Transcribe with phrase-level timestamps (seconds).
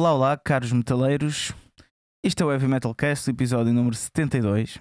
[0.00, 1.52] Olá, olá, caros metaleiros.
[2.24, 4.78] Isto é o Heavy Metal Cast, episódio número 72.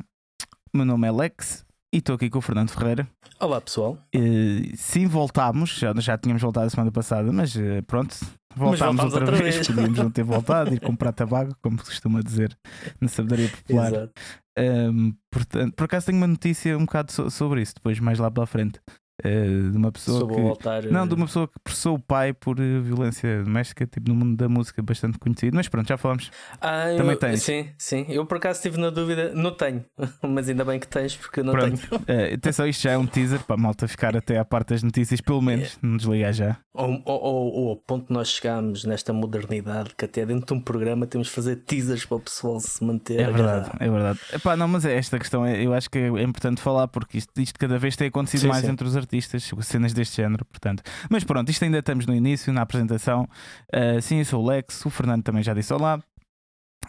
[0.74, 3.06] O meu nome é Lex e estou aqui com o Fernando Ferreira.
[3.38, 3.98] Olá, pessoal.
[4.16, 5.72] Uh, sim, voltámos.
[5.72, 8.16] Já, já tínhamos voltado a semana passada, mas uh, pronto,
[8.56, 9.56] voltámos outra, outra, vez.
[9.56, 9.68] vez.
[9.68, 12.58] Podíamos não ter voltado, ir comprar tabaco, como se costuma dizer
[13.02, 14.10] na sabedoria popular.
[14.58, 18.32] Um, portanto, por acaso tenho uma notícia um bocado so sobre isso, depois mais lá
[18.32, 18.80] pela frente.
[19.20, 22.60] Uh, de uma pessoa que, voltar, não de uma pessoa que processou o pai por
[22.60, 25.56] uh, violência doméstica tipo no mundo da música bastante conhecido.
[25.56, 26.32] Mas pronto já falamos.
[26.62, 27.44] Ah, também eu, tens.
[27.44, 28.06] sim sim.
[28.10, 29.32] Eu por acaso estive na dúvida.
[29.34, 29.84] Não tenho
[30.24, 31.78] mas ainda bem que tens porque não pronto.
[31.78, 32.02] tenho.
[32.02, 34.84] Uh, atenção isto já é um teaser para a malta ficar até à parte das
[34.84, 35.78] notícias pelo menos.
[35.82, 35.88] É.
[35.88, 36.58] não desligar já.
[36.74, 40.54] Ou, ou, ou, ou ao ponto que nós chegámos nesta modernidade que até dentro de
[40.54, 44.20] um programa temos de fazer teasers para o pessoal se manter é verdade é verdade.
[44.34, 45.46] Epá, não mas é esta questão.
[45.46, 48.48] É, eu acho que é importante falar porque isto, isto cada vez tem acontecido sim,
[48.48, 48.72] mais sim.
[48.72, 50.84] entre os artistas artistas, cenas deste género, portanto.
[51.10, 53.28] Mas pronto, isto ainda estamos no início, na apresentação.
[53.74, 56.00] Uh, sim, eu sou o Lex, o Fernando também já disse olá.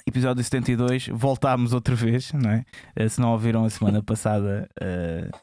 [0.06, 2.64] Episódio 72, voltámos outra vez, não é?
[2.98, 5.36] Uh, se não ouviram a semana passada, uh,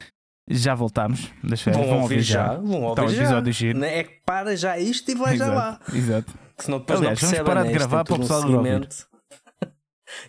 [0.48, 1.82] já voltámos das férias.
[1.82, 2.46] Vão, vão ouvir já.
[2.46, 2.54] já.
[2.54, 3.22] Vão ouvir então, já.
[3.22, 3.84] episódio giro.
[3.84, 5.80] É que para já isto e vai exato, já lá.
[5.92, 6.34] Exato.
[6.56, 8.88] Senão depois Aliás, não vamos parar de gravar para o pessoal um ouvir.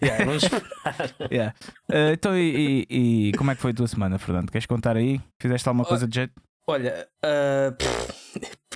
[0.02, 0.44] Yeah, vamos
[1.32, 1.56] yeah.
[1.90, 4.52] Uh, então, e, e, e, como é que foi a tua semana, Fernando?
[4.52, 5.22] Queres contar aí?
[5.40, 6.34] Fizeste alguma coisa de jeito?
[6.68, 7.76] Olha, uh,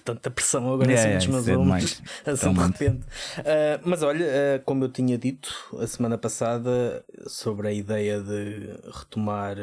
[0.04, 3.06] tanta pressão agora yeah, dos meus ombros, assim de repente.
[3.40, 8.80] Uh, mas olha, uh, como eu tinha dito a semana passada sobre a ideia de
[8.92, 9.58] retomar.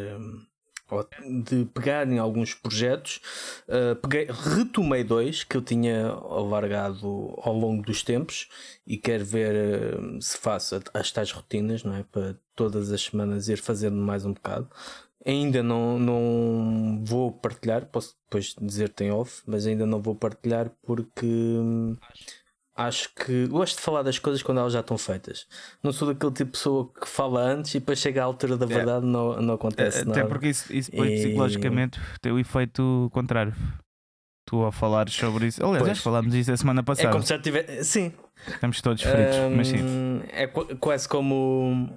[1.47, 3.21] De pegar em alguns projetos,
[4.03, 8.49] peguei, retomei dois que eu tinha largado ao longo dos tempos
[8.87, 12.03] e quero ver se faço as tais rotinas, não é?
[12.05, 14.69] Para todas as semanas ir fazendo mais um bocado.
[15.25, 20.71] Ainda não, não vou partilhar, posso depois dizer-te em off, mas ainda não vou partilhar
[20.83, 21.95] porque hum,
[22.77, 25.47] acho que gosto de falar das coisas quando elas já estão feitas.
[25.83, 28.67] Não sou daquele tipo de pessoa que fala antes e depois chega à altura da
[28.67, 28.69] é.
[28.69, 29.09] verdade é.
[29.09, 30.21] não, não acontece é, nada.
[30.21, 31.17] Até porque isso, isso depois, e...
[31.17, 33.55] psicologicamente tem o efeito contrário.
[34.47, 35.65] Tu a falar sobre isso.
[35.65, 37.09] Aliás, já falámos disso a semana passada.
[37.09, 37.85] É como se já tivesse.
[37.85, 38.13] Sim.
[38.49, 40.23] Estamos todos fritos, um, mas sim.
[40.33, 41.89] É quase como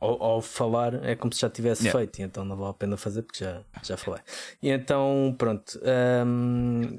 [0.00, 1.98] ao, ao, falar é como se já tivesse yeah.
[1.98, 4.20] feito, e então não vale a pena fazer porque já, já falei.
[4.62, 5.80] E então, pronto,
[6.26, 6.96] um,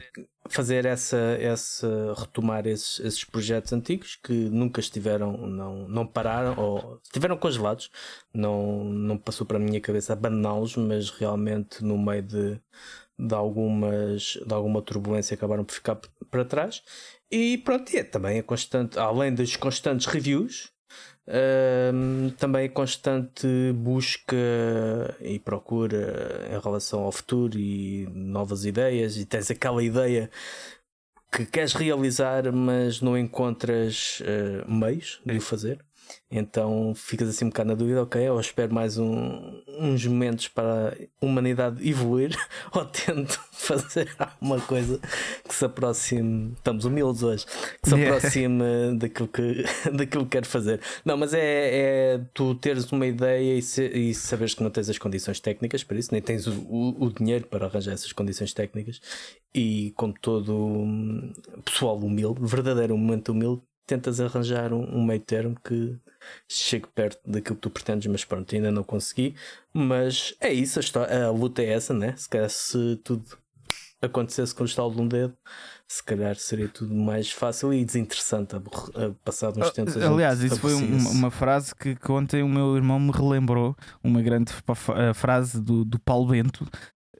[0.49, 6.99] fazer essa, essa retomar esses, esses projetos antigos que nunca estiveram, não, não pararam ou
[7.03, 7.89] estiveram congelados,
[8.33, 12.61] não, não passou para a minha cabeça abandoná-los, mas realmente no meio de,
[13.17, 16.81] de, algumas, de alguma turbulência acabaram por ficar para trás.
[17.29, 20.71] E pronto, é também a constante, além das constantes reviews
[21.27, 24.35] um, também constante busca
[25.19, 30.29] e procura em relação ao futuro e novas ideias, e tens aquela ideia
[31.31, 35.86] que queres realizar, mas não encontras uh, meios de o fazer.
[36.29, 40.97] Então ficas assim um bocado na dúvida, ok, eu espero mais um, uns momentos para
[41.22, 42.35] a humanidade evoluir
[42.73, 45.00] ou tento fazer alguma coisa
[45.47, 47.45] que se aproxime, estamos humildes hoje,
[47.81, 48.97] que se aproxime yeah.
[48.97, 49.63] daquilo, que,
[49.95, 50.81] daquilo que quero fazer.
[51.06, 54.89] Não, mas é, é tu teres uma ideia e, se, e saberes que não tens
[54.89, 58.53] as condições técnicas para isso, nem tens o, o, o dinheiro para arranjar essas condições
[58.53, 59.00] técnicas
[59.53, 65.55] e como todo hum, pessoal humilde, verdadeiro momento humilde, tentas arranjar um, um, meio termo
[65.63, 65.97] que
[66.47, 69.33] chegue perto daquilo que tu pretendes, mas pronto, ainda não consegui.
[69.73, 72.13] Mas é isso, a, história, a luta é essa, né?
[72.17, 73.25] Se calhar se tudo
[74.01, 75.35] acontecesse com o estalo de um dedo,
[75.87, 79.97] se calhar seria tudo mais fácil e desinteressante a, a passar uns tempos.
[79.97, 84.21] Aliás, isso foi uma, uma frase que, que ontem o meu irmão me relembrou, uma
[84.21, 84.51] grande
[85.15, 86.67] frase do, do Paulo Bento,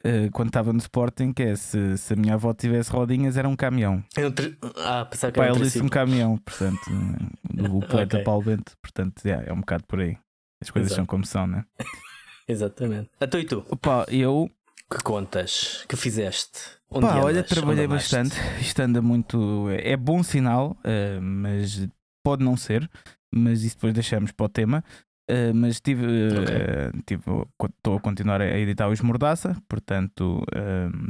[0.08, 3.48] uh, quando estava no Sporting, que é se, se a minha avó tivesse rodinhas, era
[3.48, 4.04] um caminhão.
[4.16, 4.58] É um tri...
[4.78, 6.90] Ah, pensava que Pai, ele disse um caminhão, portanto,
[7.70, 8.24] o poeta okay.
[8.24, 10.18] Paulo Bento, portanto, yeah, é um bocado por aí.
[10.62, 11.02] As coisas Exato.
[11.02, 11.66] são como são, né?
[12.48, 13.10] Exatamente.
[13.20, 13.66] A tu e tu?
[13.70, 14.50] Opa, eu.
[14.90, 15.84] Que contas?
[15.88, 16.60] Que fizeste?
[16.90, 18.36] Onde Pá, olha, trabalhei bastante.
[18.62, 19.68] Isto anda muito.
[19.72, 21.88] É bom sinal, uh, mas
[22.24, 22.90] pode não ser.
[23.30, 24.84] Mas isso depois deixamos para o tema.
[25.30, 27.96] Uh, mas estive estou okay.
[27.96, 30.42] uh, a continuar a editar os Mordaça, portanto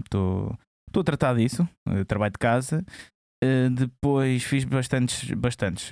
[0.04, 0.58] estou
[0.96, 1.68] uh, a tratar disso,
[2.08, 2.84] trabalho de casa.
[3.76, 5.92] depois fiz bastantes, bastantes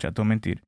[0.00, 0.58] já estou a mentir.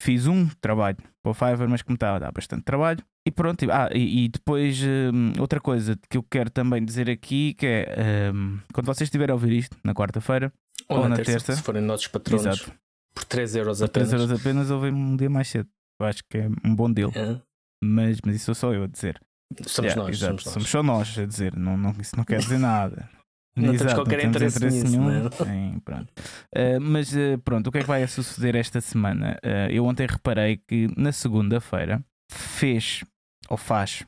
[0.00, 3.02] Fiz um trabalho para o Fiverr, mas como estava a dar bastante trabalho.
[3.26, 4.80] E pronto, ah, e, e depois
[5.40, 8.30] outra coisa que eu quero também dizer aqui que é
[8.72, 10.52] quando vocês estiverem a ouvir isto na quarta-feira
[10.88, 12.72] ou, ou, na, terça, terça, se forem nossos patronos, Exato.
[13.14, 14.10] por 3 euros apenas.
[14.10, 15.68] 3 euros apenas, ouvem um dia mais cedo.
[16.00, 17.10] Eu acho que é um bom deal.
[17.14, 17.40] É.
[17.82, 19.20] Mas, mas isso sou só eu a dizer.
[19.66, 20.18] Somos yeah, nós.
[20.18, 21.56] Somos, somos, só nós a dizer.
[21.56, 23.08] Não, não, isso não quer dizer nada.
[23.56, 25.74] não Exato, temos qualquer não interesse, interesse nisso, nenhum.
[25.74, 25.80] Né?
[25.84, 26.12] pronto.
[26.56, 29.38] Uh, mas uh, pronto, o que é que vai suceder esta semana?
[29.44, 33.04] Uh, eu ontem reparei que na segunda-feira fez
[33.48, 34.04] ou faz.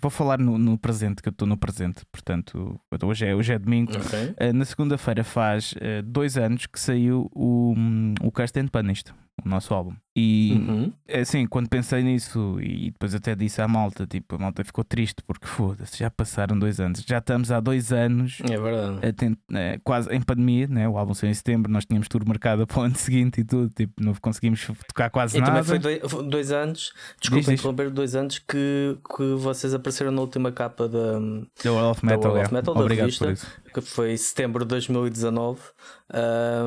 [0.00, 3.58] Vou falar no, no presente, que eu estou no presente, portanto, hoje é, hoje é
[3.58, 3.92] domingo.
[3.96, 4.52] Okay.
[4.52, 5.74] na segunda-feira faz
[6.04, 9.12] dois anos que saiu o, um, o Cast and Punished,
[9.44, 9.94] o nosso álbum.
[10.18, 10.92] E uhum.
[11.06, 14.82] É assim, quando pensei nisso, e depois até disse à malta, tipo, a malta ficou
[14.82, 19.36] triste porque foda-se, já passaram dois anos, já estamos há dois anos é verdade.
[19.52, 20.88] É, quase em pandemia, né?
[20.88, 23.68] o álbum saiu em setembro, nós tínhamos tudo marcado para o ano seguinte e tudo,
[23.68, 25.62] tipo, não conseguimos tocar quase e nada.
[25.62, 30.88] também foi dois, anos, desculpa interromper, dois anos que, que vocês apareceram na última capa
[30.88, 31.18] da,
[31.62, 33.34] da World of Metal, World of Metal da Obrigado revista,
[33.80, 35.60] foi setembro de 2019.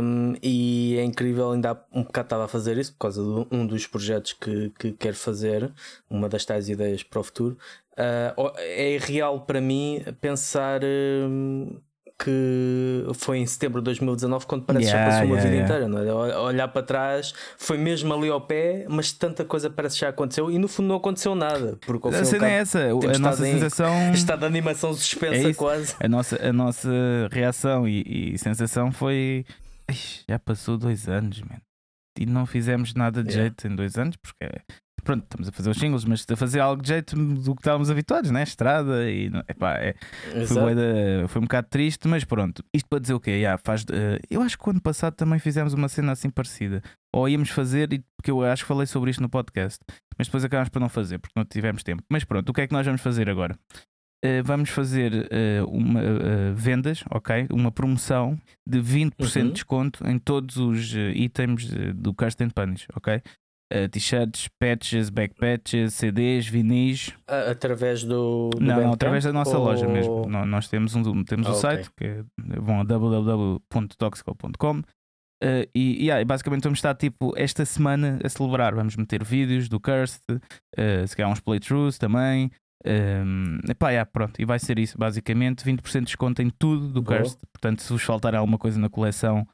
[0.02, 3.56] Um, e é incrível, ainda há um bocado estava a fazer isso por causa de
[3.56, 5.72] um dos projetos que, que quero fazer,
[6.10, 7.58] uma das tais ideias para o futuro.
[7.94, 10.82] Uh, é real para mim pensar
[12.22, 15.74] que foi em setembro de 2019 quando parece que yeah, já passou uma yeah, vida
[15.74, 15.88] yeah.
[15.88, 16.06] inteira.
[16.06, 16.38] Não é?
[16.38, 20.52] Olhar para trás foi mesmo ali ao pé, mas tanta coisa parece que já aconteceu
[20.52, 21.78] e no fundo não aconteceu nada.
[21.86, 23.94] Porque a cena é essa, a nossa sensação.
[24.14, 25.96] Estado de animação suspensa é quase.
[26.00, 26.90] A nossa, a nossa
[27.32, 29.46] reação e, e sensação foi.
[30.30, 31.62] Já passou dois anos, man.
[32.20, 34.46] E não fizemos nada de jeito em dois anos, porque
[35.10, 37.90] pronto, estamos a fazer os singles, mas a fazer algo de jeito do que estávamos
[37.90, 38.44] habituados, né?
[38.44, 39.96] Estrada e epá, é,
[40.46, 42.64] foi, da, foi um bocado triste, mas pronto.
[42.72, 43.32] Isto para dizer o quê?
[43.32, 46.84] Yeah, faz, uh, eu acho que o ano passado também fizemos uma cena assim parecida.
[47.12, 49.80] Ou íamos fazer, porque eu acho que falei sobre isto no podcast,
[50.16, 52.04] mas depois acabámos por não fazer, porque não tivemos tempo.
[52.08, 53.58] Mas pronto, o que é que nós vamos fazer agora?
[54.24, 57.48] Uh, vamos fazer uh, uma, uh, vendas, ok?
[57.50, 59.48] Uma promoção de 20% uhum.
[59.48, 63.24] de desconto em todos os itens do Cast Punish, ok?
[63.74, 67.12] Uh, t-shirts, patches, backpatches, CDs, vinis.
[67.28, 69.66] através do, do Não, através da nossa ou...
[69.66, 70.26] loja mesmo.
[70.28, 71.62] nós temos um, temos ah, um okay.
[71.62, 72.24] site que é,
[72.60, 74.82] vão a www.toxical.com
[75.42, 78.76] Uh, e, yeah, basicamente vamos estar tipo esta semana a celebrar.
[78.76, 82.52] Vamos meter vídeos do Cursed, uh, se calhar uns playthroughs também.
[82.86, 87.02] Um, epá, yeah, pronto, e vai ser isso basicamente 20% de desconto em tudo do
[87.02, 87.20] Boa.
[87.20, 87.40] Cursed.
[87.54, 89.48] Portanto, se vos faltar alguma coisa na coleção,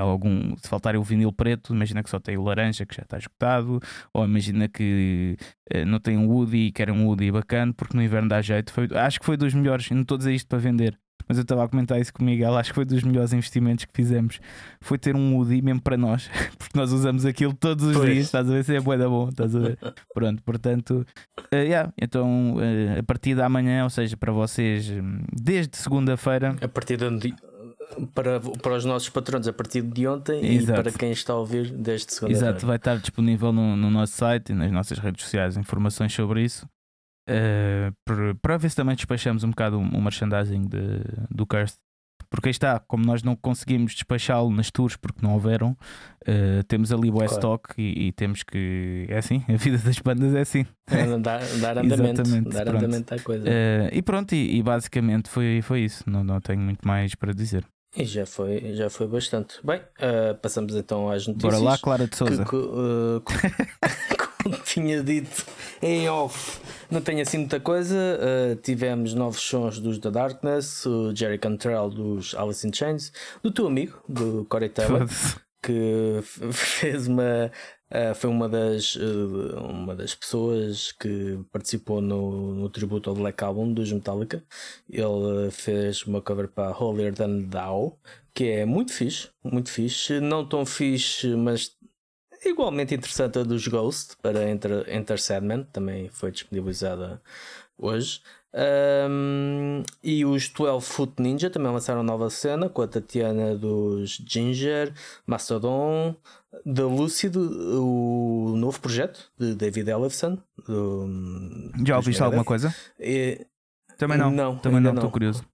[0.00, 3.18] algum, se faltar o vinil preto, imagina que só tem o laranja que já está
[3.18, 3.80] esgotado,
[4.12, 5.36] ou imagina que
[5.74, 8.72] uh, não tem um Woody e quer um Woody bacana, porque no inverno dá jeito.
[8.72, 10.98] Foi, acho que foi dos melhores, não estou a dizer isto para vender,
[11.28, 12.56] mas eu estava a comentar isso com o Miguel.
[12.56, 14.40] Acho que foi dos melhores investimentos que fizemos.
[14.80, 18.10] Foi ter um Woody mesmo para nós, porque nós usamos aquilo todos os pois.
[18.10, 18.26] dias.
[18.26, 19.78] Estás a ver se é boa da bom, estás a ver?
[20.14, 21.06] Pronto, portanto,
[21.52, 21.92] uh, yeah.
[22.00, 22.56] então
[22.98, 27.04] a partir da manhã, ou seja, para vocês, hum, desde segunda-feira, a partir de
[28.14, 30.80] para, para os nossos patrões a partir de ontem Exato.
[30.80, 34.14] e para quem está a ouvir desde segunda Exato, vai estar disponível no, no, nosso
[34.14, 36.66] site e nas nossas redes sociais informações sobre isso.
[37.28, 41.76] Uh, para, para ver se também despachamos um bocado o, o merchandising de, do Curse.
[42.30, 45.70] Porque aí está, como nós não conseguimos despachá-lo nas tours porque não houveram,
[46.26, 47.32] uh, temos ali o claro.
[47.32, 49.06] stock e, e, temos que.
[49.08, 50.66] É assim, a vida das bandas é assim.
[50.90, 53.44] É, dar, dar andamento, dar andamento à coisa.
[53.44, 56.04] Uh, e pronto, e, e, basicamente foi, foi isso.
[56.08, 57.64] Não, não tenho muito mais para dizer.
[57.96, 59.58] E já foi, já foi bastante.
[59.64, 61.54] Bem, uh, passamos então às notícias.
[61.54, 62.44] Bora lá, Clara de Souza.
[62.44, 63.22] Que, uh,
[64.42, 65.44] como tinha dito
[65.80, 67.96] em off, não tem assim muita coisa.
[67.96, 73.50] Uh, tivemos novos sons dos The Darkness, o Jerry Cantrell dos Alice in Chains, do
[73.50, 75.08] teu amigo, do Corey Taylor,
[75.62, 76.20] que
[76.52, 77.50] fez uma
[77.90, 83.42] Uh, foi uma das, uh, uma das pessoas que participou no, no tributo ao Black
[83.42, 84.44] Album dos Metallica.
[84.90, 87.98] Ele uh, fez uma cover para Holier Than Thou,
[88.34, 90.20] que é muito fixe, muito fixe.
[90.20, 91.76] Não tão fixe, mas
[92.44, 97.22] igualmente interessante a dos Ghost para Enter, Enter Sandman, também foi disponibilizada
[97.78, 98.20] hoje.
[98.58, 104.92] Um, e os 12 Foot Ninja também lançaram nova cena com a Tatiana dos Ginger,
[105.24, 106.16] Mastodon,
[106.66, 107.40] da Lúcido,
[107.80, 110.38] o novo projeto de David Ellefson.
[111.86, 112.74] Já ouviste alguma coisa?
[112.98, 113.46] E,
[113.96, 115.44] também não, não também não, estou curioso.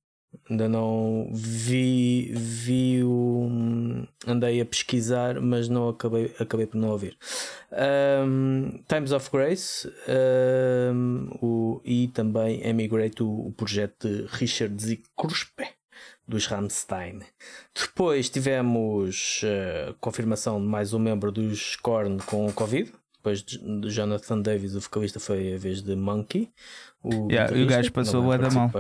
[0.49, 3.49] Ainda não vi, vi o.
[4.27, 7.17] Andei a pesquisar, mas não acabei, acabei por não ouvir.
[7.73, 9.91] Um, Times of Grace
[10.93, 15.03] um, o, e também Emigrate, o, o projeto de Richard Z.
[16.27, 17.21] Dos Rammstein.
[17.79, 22.91] Depois tivemos uh, confirmação de mais um membro dos Korn com Covid.
[23.17, 26.51] Depois de Jonathan Davis, o vocalista, foi a vez de Monkey.
[27.03, 28.71] O, yeah, o gajo passou o da mão.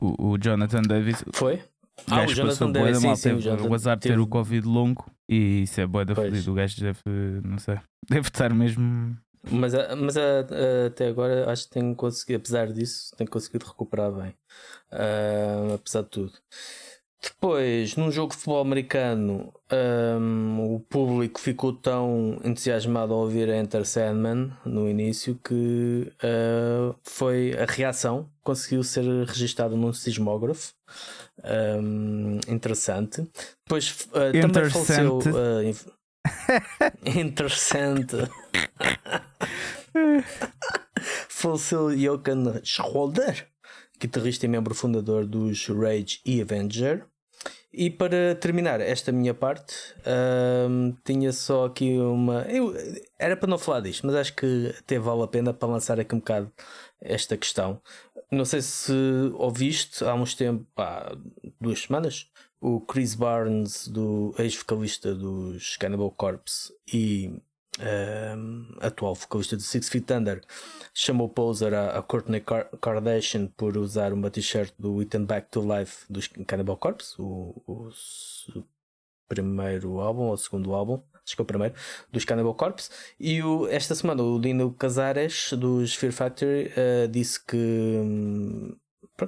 [0.00, 1.24] O, o Jonathan Davis.
[1.32, 1.56] Foi?
[1.56, 4.66] O ah, o Jonathan Davis, sim, sim, teve o, o azar de ter o Covid
[4.66, 6.46] longo e isso é boa da feliz.
[6.46, 7.00] O gajo deve,
[7.42, 9.16] não sei, deve estar mesmo
[9.50, 14.12] Mas, mas a, a, até agora acho que tenho conseguido, apesar disso, tenho conseguido recuperar
[14.12, 14.34] bem.
[14.92, 16.32] Uh, apesar de tudo.
[17.22, 19.52] Depois, num jogo de futebol americano,
[20.20, 27.56] um, o público ficou tão entusiasmado ao ouvir Enter Sandman no início que uh, foi
[27.58, 30.72] a reação conseguiu ser registada num sismógrafo.
[31.82, 33.26] Um, interessante.
[33.66, 35.18] Depois uh, também faleceu.
[35.18, 35.74] Uh,
[37.18, 38.16] interessante.
[41.28, 43.48] faleceu Jochen Schroeder
[44.00, 47.06] guitarrista e membro fundador dos Rage e Avenger.
[47.72, 49.74] E para terminar esta minha parte,
[51.04, 52.42] tinha só aqui uma.
[52.42, 52.74] Eu,
[53.18, 56.14] era para não falar disto, mas acho que até vale a pena para lançar aqui
[56.14, 56.50] um bocado
[57.00, 57.80] esta questão.
[58.30, 58.92] Não sei se
[59.34, 61.14] ouviste há uns tempos, pá,
[61.60, 67.40] duas semanas, o Chris Barnes, do ex-vocalista dos Cannibal Corpse e
[67.80, 70.42] um, atual vocalista do Six Feet Under,
[70.94, 72.42] chamou poser a, a Courtney
[72.80, 77.88] Kardashian por usar uma t-shirt do Eaten Back to Life dos Cannibal Corpse, o, o,
[78.54, 78.64] o,
[79.28, 81.74] primeiro álbum ou o segundo álbum, acho que é o primeiro,
[82.12, 82.90] dos Cannibal Corpse.
[83.18, 87.56] E o, esta semana o Lino Casares dos Fear Factory uh, disse que.
[87.56, 88.76] Um,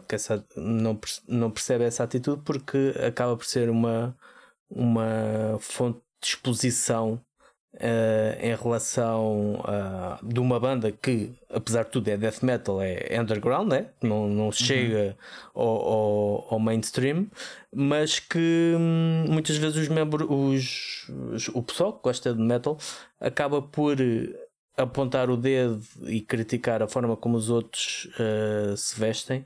[0.07, 4.15] que essa, não, não percebe essa atitude porque acaba por ser uma,
[4.69, 7.19] uma fonte de exposição
[7.81, 13.17] Uh, em relação a de uma banda que, apesar de tudo, é death metal, é
[13.21, 13.87] underground, né?
[14.03, 14.53] não, não uhum.
[14.53, 15.17] chega
[15.55, 17.29] ao, ao, ao, mainstream,
[17.73, 22.77] mas que hum, muitas vezes os membros, os, os, o pessoal que gosta de metal
[23.21, 23.97] acaba por
[24.77, 29.45] apontar o dedo e criticar a forma como os outros uh, se vestem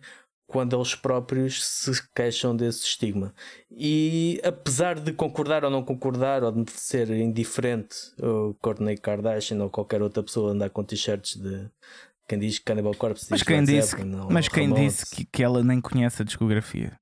[0.52, 3.34] quando eles próprios se queixam desse estigma.
[3.70, 9.70] E apesar de concordar ou não concordar, ou de ser indiferente, o Courtney Kardashian ou
[9.70, 11.70] qualquer outra pessoa andar com t-shirts de
[12.28, 13.96] quem diz Cannibal Corpse, mas quem disse,
[14.30, 16.92] mas quem disse que, que ela nem conhece a discografia?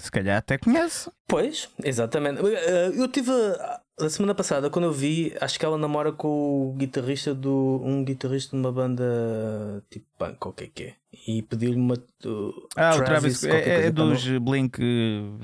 [0.00, 1.10] Se calhar até conhece.
[1.26, 2.40] Pois, exatamente.
[2.40, 6.72] Eh, eu tive a semana passada, quando eu vi, acho que ela namora com o
[6.74, 7.80] guitarrista do.
[7.84, 10.94] um guitarrista de uma banda tipo punk, ou o que é que é.
[11.26, 11.94] E pediu-lhe uma.
[12.24, 14.80] Uh, ah, Travis, o Travis é, é dos Blink.
[14.80, 15.38] Uh,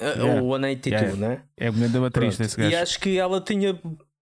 [0.00, 0.42] yeah.
[0.42, 1.16] O 182, yeah.
[1.16, 1.42] né?
[1.56, 2.70] É o da baterista esse gajo.
[2.70, 3.78] E acho que ela tinha.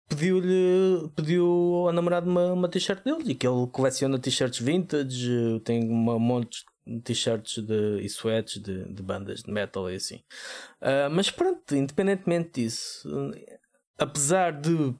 [0.08, 5.90] Pediu-lhe pediu a namorada uma, uma t-shirt dele e que ele coleciona t-shirts vintage, tem
[5.90, 6.66] uma monte
[7.04, 7.58] t-shirts
[8.02, 10.24] e sweats de, de, bandas de metal e assim.
[10.82, 13.08] Uh, mas pronto, independentemente disso,
[13.98, 14.96] apesar de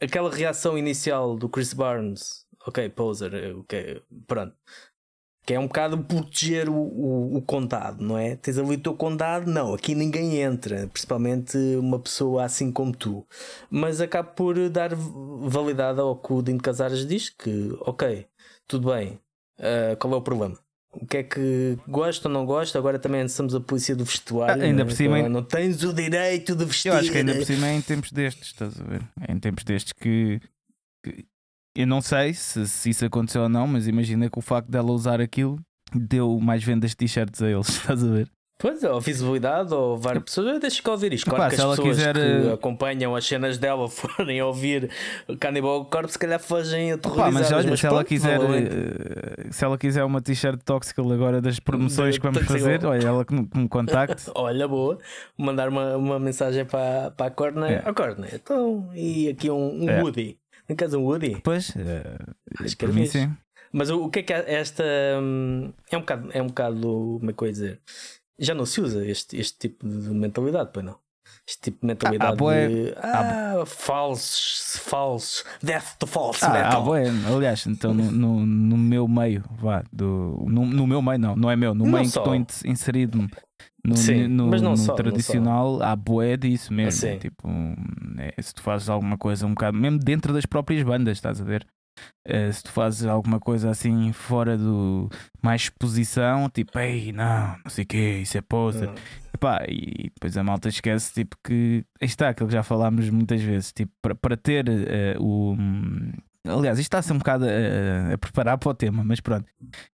[0.00, 4.54] aquela reação inicial do Chris Barnes, ok, poser, ok, pronto.
[5.44, 8.36] Que é um bocado proteger o, o, o, condado, não é?
[8.36, 13.26] Tens ali o teu condado, não, aqui ninguém entra, principalmente uma pessoa assim como tu.
[13.68, 18.24] Mas acaba por dar validade ao que o Dino Casares diz: que, ok,
[18.68, 19.18] tudo bem,
[19.58, 20.61] uh, qual é o problema?
[20.92, 22.78] O que é que gosta ou não gosta.
[22.78, 24.62] Agora também somos a polícia do vestuário.
[24.62, 26.88] Ah, ainda por cima, não tens o direito de vestir.
[26.88, 29.02] Eu acho que ainda por cima é em tempos destes, estás a ver?
[29.26, 30.40] É em tempos destes que,
[31.02, 31.24] que
[31.74, 34.92] eu não sei se, se, isso aconteceu ou não, mas imagina que o facto dela
[34.92, 35.58] usar aquilo
[35.94, 38.30] deu mais vendas de t-shirts a eles, estás a ver?
[38.62, 40.60] Pois, ou visibilidade, ou várias pessoas.
[40.60, 41.28] Deixa que ouvir isto.
[41.28, 42.14] Claro Epá, que as pessoas quiser...
[42.14, 44.88] que eh, acompanham as cenas dela forem ouvir
[45.40, 47.34] Cannibal Corpse, se calhar fogem aterrorizadas.
[47.34, 51.58] mas olha, mas se, ela quiser, eh, se ela quiser uma t-shirt tóxica agora das
[51.58, 54.30] promoções que vamos fazer, olha, ela que me contacte.
[54.36, 54.96] olha, boa.
[55.36, 57.72] Mandar uma, uma mensagem para, para a Courtney.
[57.72, 57.82] É.
[57.84, 60.00] A Courtney, então, e aqui um, um é.
[60.00, 60.38] Woody.
[60.68, 61.40] Em casa um Woody?
[61.42, 63.28] Pois, uh, acho que mim sim.
[63.72, 64.84] Mas o, o que é que é esta.
[65.20, 67.80] Hum, é um bocado, é um bocado como é que eu ia dizer?
[68.44, 70.96] Já não se usa este, este tipo de mentalidade, pois não?
[71.46, 72.94] Este tipo de mentalidade ah, ah de
[73.62, 76.94] ah, falsos, falsos, death to false ah, metal.
[76.94, 81.36] Ah, aliás, então no, no, no, meu meio, vá, do, no, no, meu meio não,
[81.36, 82.22] não é meu, no não meio só.
[82.22, 83.28] que estou inserido
[83.84, 86.92] no, Sim, no, mas não só, tradicional, não há boé disso mesmo.
[87.00, 87.18] Sim.
[87.18, 87.48] Tipo,
[88.18, 91.44] é, se tu fazes alguma coisa um bocado, mesmo dentro das próprias bandas, estás a
[91.44, 91.66] ver?
[92.26, 95.08] Uh, se tu fazes alguma coisa assim fora do
[95.42, 98.88] mais exposição, tipo, ei, não, não sei o que, isso é poser.
[98.88, 98.94] Uhum.
[99.34, 103.72] Epá, e depois a malta esquece tipo, que está aquilo que já falámos muitas vezes,
[103.72, 105.56] tipo, para, para ter uh, o.
[106.46, 109.46] Aliás, isto está-se um bocado a, a, preparar para o tema, mas pronto,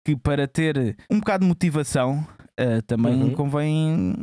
[0.04, 2.28] que para ter um bocado de motivação
[2.60, 3.34] uh, também uhum.
[3.34, 4.16] convém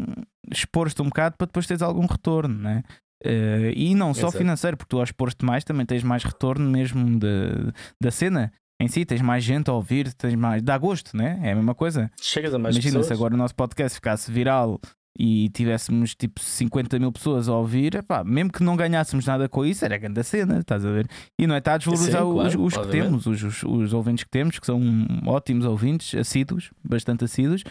[0.50, 2.82] expor-te um bocado para depois teres algum retorno, né?
[3.24, 4.38] Uh, e não só Exato.
[4.38, 8.88] financeiro, porque tu ao expor-te mais também tens mais retorno mesmo de, da cena em
[8.88, 10.60] si, tens mais gente a ouvir, tens mais.
[10.60, 11.38] dá gosto, né?
[11.42, 12.10] É a mesma coisa.
[12.20, 13.06] Chegas a mais Imagina pessoas.
[13.06, 14.80] se agora o nosso podcast ficasse viral
[15.16, 19.64] e tivéssemos tipo 50 mil pessoas a ouvir, epá, mesmo que não ganhássemos nada com
[19.64, 21.06] isso, era grande a cena, estás a ver?
[21.38, 23.92] E não é estar a desvalorizar Sim, claro, os, os que temos, os, os, os,
[23.92, 24.80] ouvintes que temos, que são
[25.26, 27.62] ótimos ouvintes, assíduos, bastante assíduos,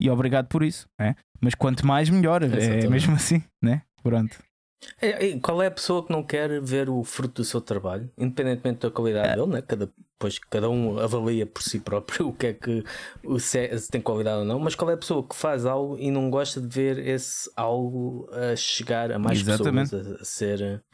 [0.00, 1.14] e obrigado por isso, é?
[1.40, 2.86] mas quanto mais melhor, é Exatamente.
[2.86, 3.82] é mesmo assim, né?
[4.02, 4.38] Pronto.
[5.00, 8.80] É, qual é a pessoa que não quer ver o fruto do seu trabalho, independentemente
[8.80, 9.36] da qualidade é.
[9.36, 9.62] dele, né?
[9.62, 12.84] cada, depois cada um avalia por si próprio o que é que
[13.38, 15.98] se, é, se, tem qualidade ou não, mas qual é a pessoa que faz algo
[15.98, 19.90] e não gosta de ver esse algo a chegar a mais Exatamente.
[19.90, 20.84] pessoas, a, a ser.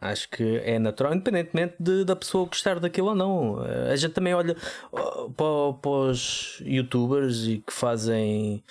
[0.00, 3.60] Acho que é natural, independentemente de, da pessoa gostar daquilo ou não.
[3.60, 4.56] A gente também olha
[5.36, 8.64] para, para os youtubers e que fazem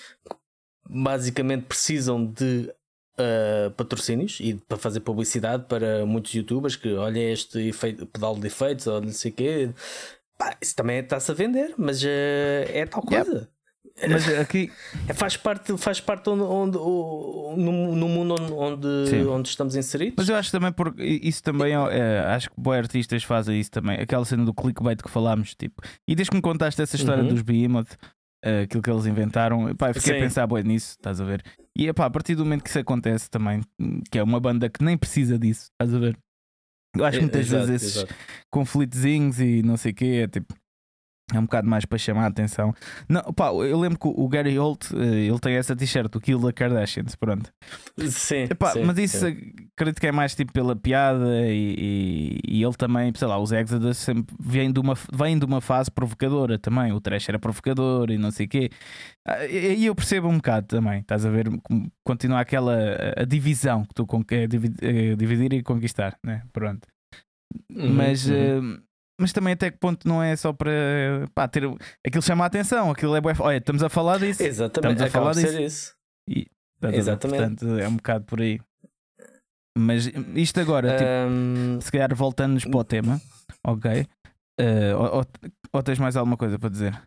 [0.89, 2.73] basicamente precisam de
[3.19, 8.47] uh, patrocínios e para fazer publicidade para muitos youtubers que olha este efeito, pedal de
[8.47, 9.69] efeitos ou não sei o quê.
[10.37, 12.07] Pá, isso também está-se a vender, mas uh,
[12.69, 13.33] é tal coisa.
[13.33, 13.57] Yep.
[14.09, 14.71] Mas aqui
[15.07, 18.87] é, faz parte, faz parte onde, onde, onde no, no, mundo onde,
[19.27, 20.13] onde estamos inseridos.
[20.17, 23.71] Mas eu acho também porque isso também é, é, acho que bons artistas fazem isso
[23.71, 23.99] também.
[23.99, 25.81] Aquela cena do clickbait que falámos, tipo.
[26.07, 27.29] E desde que me contaste essa história uhum.
[27.29, 27.97] dos Behemoth,
[28.45, 29.75] uh, aquilo que eles inventaram.
[29.75, 30.19] Pá, fiquei Sim.
[30.19, 31.43] a pensar bem nisso, estás a ver?
[31.75, 33.61] E pá, a partir do momento que isso acontece também,
[34.11, 36.17] que é uma banda que nem precisa disso, estás a ver?
[36.95, 38.15] Eu acho que muitas exato, vezes esses exato.
[38.49, 40.55] conflitozinhos e não sei o quê, é tipo,
[41.33, 42.73] é um bocado mais para chamar a atenção.
[43.09, 46.39] Não, pá, eu lembro que o Gary Holt eh, ele tem essa t-shirt, o Kill
[46.39, 47.51] the Kardashians, pronto.
[47.97, 49.51] Sim, Epá, sim mas isso sim.
[49.75, 53.51] acredito que é mais tipo pela piada e, e, e, ele também, sei lá, os
[53.51, 56.93] Exodus sempre vêm de, uma, vêm de uma fase provocadora também.
[56.93, 58.69] O Trash era provocador e não sei o quê.
[59.27, 61.49] Ah, e eu percebo um bocado também, estás a ver?
[62.05, 62.77] Continua aquela
[63.17, 66.43] a divisão que tu quer dividir, dividir e conquistar, né?
[66.53, 66.87] Pronto.
[67.69, 68.27] Uhum, mas.
[68.27, 68.75] Uhum.
[68.75, 68.86] Uh,
[69.19, 70.71] mas também até que ponto não é só para
[71.33, 71.63] pá, ter
[72.05, 74.43] aquilo chama a atenção, aquilo é olha, estamos a falar disso.
[74.43, 75.59] Exatamente, estamos a falar disso.
[75.59, 75.95] Isso.
[76.29, 76.47] E,
[76.81, 77.39] Exatamente.
[77.39, 78.59] Portanto, é um bocado por aí.
[79.75, 80.95] Mas isto agora,
[81.27, 81.73] um...
[81.73, 83.21] tipo, se calhar voltando-nos para o tema,
[83.65, 84.07] ok?
[84.59, 85.25] Uh, ou,
[85.73, 86.99] ou, tens mais alguma coisa para dizer?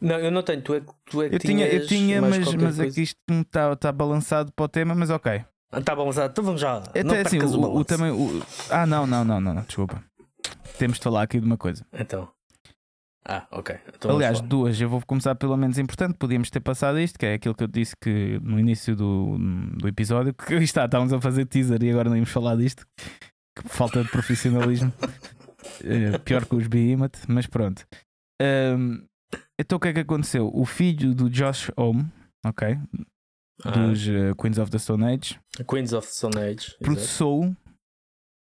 [0.00, 2.80] Não, eu não tenho, tu é, tu é que eu tinha, eu tinha, mas, mas
[2.80, 5.42] aqui isto está tá balançado para o tema, mas ok.
[5.74, 6.76] Está balançado, então vamos já.
[6.78, 8.10] Até não assim, o, o, também.
[8.10, 10.02] O, ah, não, não, não, não, não, desculpa
[10.78, 11.84] temos de falar aqui de uma coisa.
[11.92, 12.30] Então.
[13.28, 13.76] Ah, ok.
[13.88, 14.80] Então Aliás, duas.
[14.80, 16.14] Eu vou começar pelo menos importante.
[16.16, 19.36] Podíamos ter passado isto, que é aquilo que eu disse que no início do,
[19.76, 22.86] do episódio, que está, estávamos a fazer teaser e agora não íamos falar disto.
[23.56, 24.92] Que falta de profissionalismo.
[25.00, 27.84] uh, pior que os Behemoth, mas pronto.
[28.40, 29.04] Um,
[29.58, 30.48] então o que é que aconteceu?
[30.54, 32.06] O filho do Josh Home,
[32.44, 32.78] ok?
[33.64, 33.70] Ah.
[33.70, 35.40] Dos uh, Queens of the Stone Age.
[35.68, 36.76] Queens of the Stone Age.
[36.80, 37.56] Processou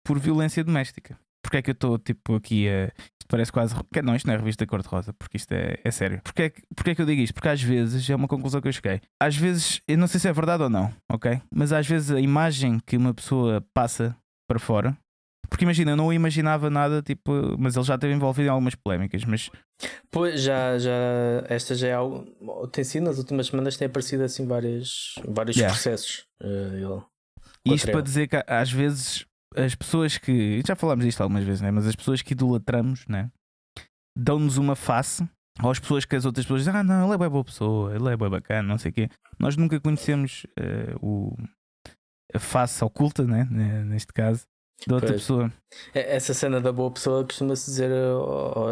[0.03, 2.85] por violência doméstica porque é que eu estou tipo aqui a.
[2.87, 3.75] Isto parece quase.
[4.03, 6.21] Não, isto não é revista cor-de-rosa, porque isto é, é sério.
[6.23, 7.33] Porque é, que, porque é que eu digo isto?
[7.33, 9.01] Porque às vezes é uma conclusão que eu cheguei.
[9.21, 11.41] Às vezes, eu não sei se é verdade ou não, ok?
[11.53, 14.15] Mas às vezes a imagem que uma pessoa passa
[14.49, 14.97] para fora.
[15.49, 19.23] Porque imagina, eu não imaginava nada, tipo, mas ele já esteve envolvido em algumas polémicas,
[19.25, 19.51] mas.
[20.09, 20.91] Pois, já, já,
[21.49, 22.25] esta já é algo.
[22.71, 25.73] Tem sido nas últimas semanas, tem aparecido assim várias, vários yeah.
[25.73, 26.25] processos.
[26.41, 27.03] Uh,
[27.65, 29.25] Isto para dizer que às vezes
[29.55, 30.61] as pessoas que.
[30.65, 31.71] Já falámos disto algumas vezes, né?
[31.71, 33.29] mas as pessoas que idolatramos né?
[34.17, 35.27] dão-nos uma face.
[35.61, 37.95] Ou as pessoas que as outras pessoas dizem, ah, não, ele é bem boa pessoa,
[37.95, 39.09] ele é bem bacana, não sei o quê.
[39.37, 41.37] Nós nunca conhecemos uh, o,
[42.33, 43.43] a face oculta, né?
[43.85, 44.47] neste caso,
[44.87, 45.21] da outra pois.
[45.21, 45.51] pessoa.
[45.93, 47.89] É, essa cena da boa pessoa costuma-se dizer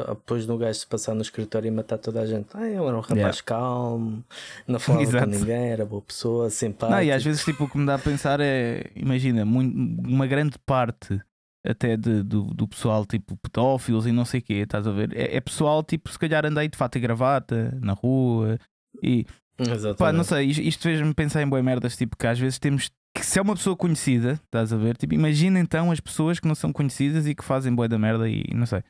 [0.09, 2.47] depois no gajo passar no escritório e matar toda a gente.
[2.53, 3.43] Ah, ele era um rapaz yeah.
[3.43, 4.23] calmo,
[4.67, 5.25] não falava Exato.
[5.25, 6.95] com ninguém, era boa pessoa, simpática.
[6.95, 9.75] Não, e às vezes tipo, o que me dá a pensar é, imagina, muito,
[10.07, 11.19] uma grande parte
[11.65, 15.15] até de, do, do pessoal tipo pedófilos e não sei o quê, estás a ver?
[15.15, 18.57] É, é pessoal tipo, se calhar anda aí de fato e gravata na rua
[19.01, 19.25] e
[19.97, 23.25] pá, não sei, isto fez-me pensar em boas merdas, tipo, que às vezes temos que
[23.25, 24.95] se é uma pessoa conhecida, estás a ver?
[24.97, 28.29] Tipo, imagina então as pessoas que não são conhecidas e que fazem boa da merda
[28.29, 28.83] e não sei.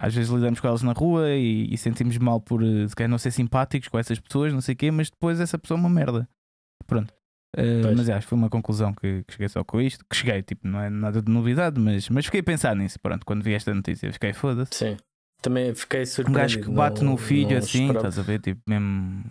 [0.00, 3.18] Às vezes lidamos com elas na rua e, e sentimos mal por eh, se não
[3.18, 5.90] ser simpáticos com essas pessoas, não sei o quê, mas depois essa pessoa é uma
[5.90, 6.28] merda.
[6.86, 7.12] Pronto.
[7.56, 10.04] Uh, mas acho que foi uma conclusão que, que, cheguei só com isto.
[10.08, 12.98] Que cheguei, tipo, não é nada de novidade, mas, mas fiquei a pensar nisso.
[13.00, 14.74] Pronto, quando vi esta notícia, fiquei foda-se.
[14.74, 14.96] Sim.
[15.42, 16.38] Também fiquei surpreendido.
[16.38, 18.40] Um gajo que bate no filho assim, estás a ver?
[18.40, 19.24] Tipo, mesmo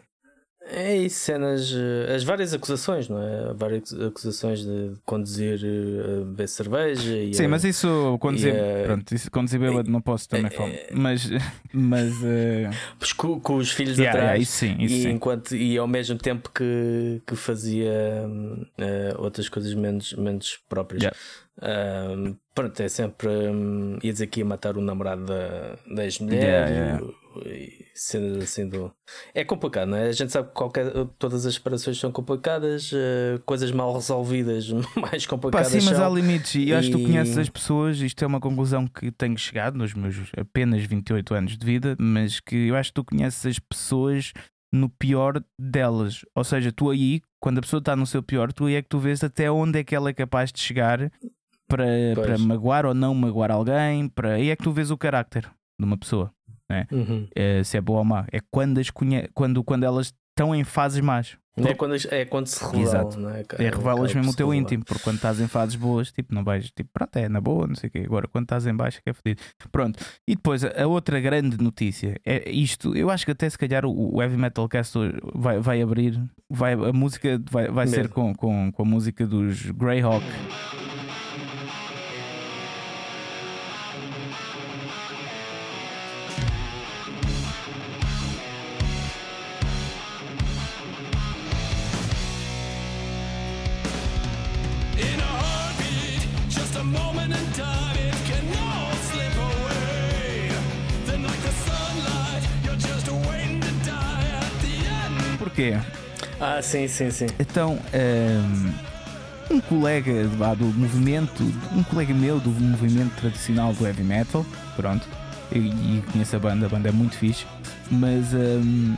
[0.70, 1.74] é isso, cenas.
[1.74, 3.54] Eh, as várias acusações, não é?
[3.54, 7.16] Várias acusações de conduzir a beber cerveja.
[7.16, 8.54] E Sim, a, mas isso, conduzir.
[8.54, 10.72] A, pronto, isso, conduzir bêbado não posso também falar.
[10.92, 11.30] Mas.
[11.74, 13.16] mas uh...
[13.16, 14.32] com, com, os filhos yeah, atrás.
[14.32, 15.10] Yeah, isso sim, isso e, sim.
[15.12, 21.04] Enquanto, e ao mesmo tempo que, que fazia uh, outras coisas menos, menos próprias.
[21.04, 21.18] Yeah.
[21.60, 23.28] Uh, pronto, é sempre.
[23.28, 26.70] Um, ia dizer que ia matar o namorado da, da ex-mulher.
[26.70, 27.00] Yeah,
[27.94, 28.92] cenas assim do.
[29.34, 30.10] É complicado, não é?
[30.10, 35.26] A gente sabe que qualquer, todas as separações são complicadas, uh, coisas mal resolvidas, mais
[35.26, 35.72] complicadas.
[35.72, 36.06] Pá, sim, mas são.
[36.06, 36.56] há limites.
[36.56, 39.78] E, e acho que tu conheces as pessoas, isto é uma conclusão que tenho chegado
[39.78, 43.60] nos meus apenas 28 anos de vida, mas que eu acho que tu conheces as
[43.60, 44.34] pessoas
[44.72, 46.26] no pior delas.
[46.36, 48.90] Ou seja, tu aí, quando a pessoa está no seu pior, tu aí é que
[48.90, 51.12] tu vês até onde é que ela é capaz de chegar
[51.68, 54.08] para, para magoar ou não magoar alguém.
[54.10, 54.34] Para...
[54.34, 55.44] Aí é que tu vês o carácter
[55.80, 56.32] de uma pessoa.
[56.70, 56.86] Né?
[56.92, 57.28] Uhum.
[57.36, 58.26] É, se é boa ou má.
[58.32, 59.30] É quando, as conhe...
[59.34, 61.38] quando, quando elas estão em fases más.
[61.58, 63.20] É quando, é quando se revelam, Exato.
[63.20, 63.44] não é?
[63.58, 66.70] É, revelas mesmo o teu íntimo, porque quando estás em fases boas, tipo, não vais,
[66.70, 68.04] tipo, pronto, é na boa, não sei o quê.
[68.06, 69.42] Agora, quando estás em baixo, é fodido.
[69.72, 69.98] Pronto.
[70.28, 72.96] E depois, a outra grande notícia é isto.
[72.96, 74.96] Eu acho que até se calhar o, o Heavy Metal Cast
[75.34, 79.72] vai, vai abrir, vai, a música vai, vai ser com, com, com a música dos
[79.72, 80.24] Greyhawk.
[105.58, 105.74] Porquê?
[106.40, 107.26] Ah, sim, sim, sim.
[107.40, 108.74] Então, um, ehm,
[109.50, 111.44] um colega do movimento,
[111.76, 115.08] um colega meu do movimento tradicional do heavy metal, pronto,
[115.52, 117.48] e, e conheço a banda, a banda é muito fixe,
[117.90, 118.98] mas um, ehm,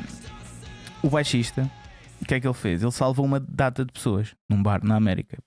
[1.01, 1.69] o baixista,
[2.21, 2.83] o que é que ele fez?
[2.83, 5.37] Ele salvou uma data de pessoas num bar na América.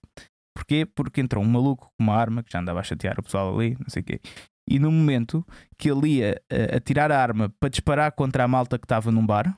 [0.56, 0.86] Porquê?
[0.86, 3.76] Porque entrou um maluco com uma arma que já andava a chatear o pessoal ali,
[3.78, 4.20] não sei o quê.
[4.68, 5.44] E no momento
[5.76, 9.26] que ele ia uh, atirar a arma para disparar contra a malta que estava num
[9.26, 9.54] bar,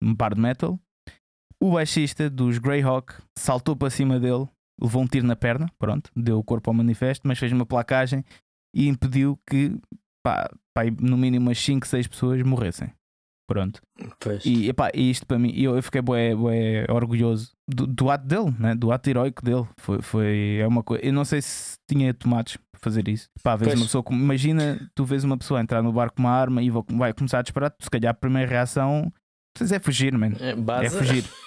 [0.00, 0.78] num bar de metal,
[1.62, 4.46] o baixista dos Greyhawk saltou para cima dele,
[4.80, 8.24] levou um tiro na perna, pronto, deu o corpo ao manifesto, mas fez uma placagem
[8.74, 9.78] e impediu que
[10.24, 12.92] pá, pá, no mínimo umas 5, 6 pessoas morressem.
[13.48, 13.80] Pronto.
[14.18, 14.44] Pois.
[14.44, 18.52] E epá, isto para mim, eu, eu fiquei bué, bué orgulhoso do, do, ato dele,
[18.58, 18.74] né?
[18.74, 19.64] do ato heroico dele.
[19.78, 21.04] Foi, foi é uma coisa.
[21.04, 23.28] Eu não sei se tinha tomates para fazer isso.
[23.44, 26.60] Pá, vês uma pessoa, imagina, tu vês uma pessoa entrar no barco com uma arma
[26.60, 29.12] e vai começar a disparar, se calhar a primeira reação
[29.72, 30.36] é fugir, mano.
[30.40, 31.24] É, é fugir.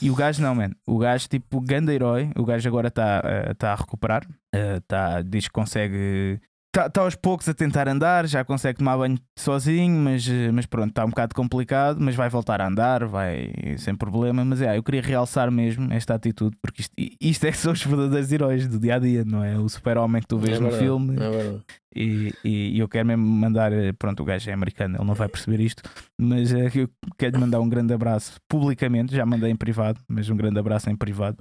[0.00, 0.74] e o gajo não, mano.
[0.86, 2.30] O gajo, tipo, grande herói.
[2.36, 4.26] O gajo agora está uh, tá a recuperar.
[4.54, 6.40] Uh, tá, diz que consegue
[6.74, 10.88] Está tá aos poucos a tentar andar, já consegue tomar banho sozinho, mas, mas pronto,
[10.88, 14.44] está um bocado complicado, mas vai voltar a andar, vai sem problema.
[14.44, 17.84] Mas é, eu queria realçar mesmo esta atitude, porque isto, isto é que são os
[17.84, 19.56] verdadeiros heróis do dia a dia, não é?
[19.56, 21.16] O super-homem que tu vês é no filme.
[21.16, 21.60] É
[21.94, 25.28] e, e, e, eu quero mesmo mandar, pronto, o gajo é americano, ele não vai
[25.28, 25.80] perceber isto,
[26.20, 30.36] mas é, eu quero mandar um grande abraço publicamente, já mandei em privado, mas um
[30.36, 31.38] grande abraço em privado,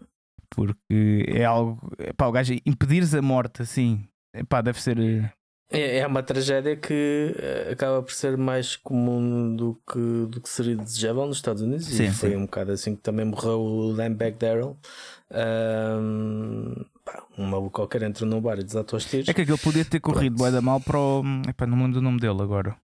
[0.51, 4.99] porque é algo, pá, o gajo impedires a morte assim Epá, deve ser.
[4.99, 5.29] Eh,
[5.69, 10.49] é, é uma tragédia que eh, acaba por ser mais comum do que, do que
[10.49, 11.85] seria desejável nos Estados Unidos.
[11.85, 12.35] Sim, e foi sim.
[12.35, 14.77] um bocado assim que também morreu o Lambeck Darrell.
[15.31, 16.85] Um,
[17.37, 19.27] um maluco qualquer entrou no bar e desatou os tiros.
[19.27, 21.23] É que aquele podia ter corrido bem da mal para o.
[21.47, 22.77] Epá, não mando o nome dele agora.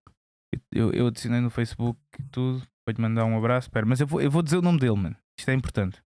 [0.72, 2.64] Eu, eu adicionei no Facebook e tudo.
[2.88, 3.68] Vou-lhe mandar um abraço.
[3.68, 5.16] Espera, mas eu vou, eu vou dizer o nome dele, mano.
[5.38, 6.02] Isto é importante.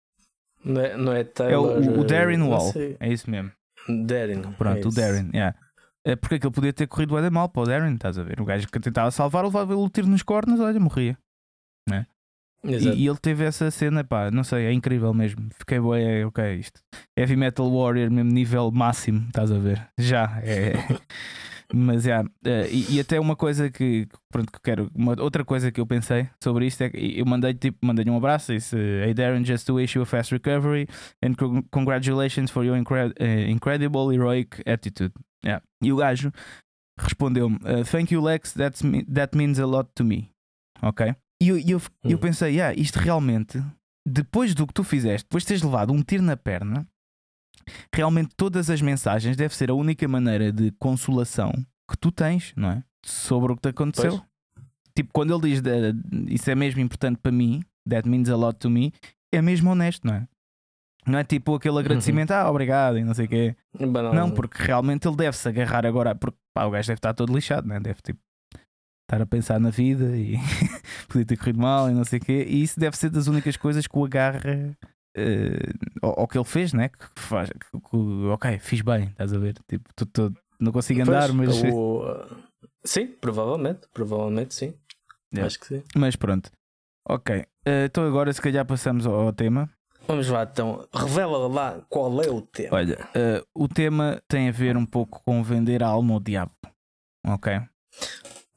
[0.66, 1.82] Não é, não é Taylor.
[1.82, 2.74] É o, o Darren Wall.
[3.00, 3.52] É isso mesmo.
[3.88, 4.42] Darren.
[4.58, 5.58] Pronto, é o Darren, yeah.
[6.06, 8.42] É porque aquele podia ter corrido bem mal para o Darren, estás a ver?
[8.42, 11.18] O gajo que tentava salvar, levava o tiro nos cornos, olha, morria.
[11.90, 12.06] Né?
[12.66, 15.50] E, e, ele teve essa cena, pá, não sei, é incrível mesmo.
[15.54, 16.82] Fiquei bem, ok, isto.
[17.18, 19.86] Heavy Metal Warrior, mesmo nível máximo, estás a ver?
[19.98, 20.74] Já, é.
[21.76, 25.72] Mas yeah, uh, e, e, até uma coisa que, pronto, que quero, uma, outra coisa
[25.72, 28.78] que eu pensei sobre isto é que eu mandei tipo, mandei um abraço e disse:
[28.78, 30.88] Hey Darren, just to wish you a fast recovery
[31.24, 31.34] and
[31.72, 35.14] congratulations for your incre uh, incredible heroic attitude.
[35.44, 35.64] Yeah.
[35.82, 36.32] E o gajo
[37.00, 40.30] respondeu-me: uh, Thank you, Lex, that's me, that means a lot to me.
[40.80, 41.16] Ok?
[41.42, 42.22] E eu, eu, eu hum.
[42.22, 43.60] pensei: yeah, isto realmente,
[44.08, 46.88] depois do que tu fizeste, depois de teres levado um tiro na perna,
[47.94, 51.52] realmente todas as mensagens deve ser a única maneira de consolação
[51.90, 52.84] que tu tens, não é?
[53.06, 54.12] Sobre o que te aconteceu.
[54.12, 54.24] Pois.
[54.96, 55.62] Tipo, quando ele diz
[56.30, 58.94] isso é mesmo importante para mim, that means a lot to me,
[59.32, 60.28] é mesmo honesto, não é?
[61.06, 62.38] Não é tipo aquele agradecimento, uhum.
[62.38, 63.56] ah, obrigado e não sei o quê.
[63.78, 64.14] Banal.
[64.14, 67.34] Não, porque realmente ele deve se agarrar agora, porque pá, o gajo deve estar todo
[67.34, 67.80] lixado, né?
[67.80, 68.20] deve tipo
[69.06, 70.38] estar a pensar na vida e
[71.10, 72.46] podia ter corrido mal e não sei o quê.
[72.48, 74.78] E isso deve ser das únicas coisas que o agarra
[75.18, 76.90] uh, ao, ao, que ele fez, né?
[76.90, 77.98] Que faz, que, que,
[78.32, 79.56] ok, fiz bem, estás a ver?
[79.68, 81.64] Tipo, tu, tu, não consigo andar, pois, mas.
[81.64, 82.04] O...
[82.84, 84.74] Sim, provavelmente, provavelmente sim.
[85.34, 85.48] Yeah.
[85.48, 85.84] Acho que sim.
[85.96, 86.52] Mas pronto.
[87.08, 87.46] Ok, uh,
[87.86, 89.70] então agora se calhar passamos ao, ao, tema.
[90.08, 92.78] Vamos lá, então, revela lá qual é o tema.
[92.78, 96.52] Olha, uh, o tema tem a ver um pouco com vender a alma ao diabo.
[97.26, 97.54] Ok?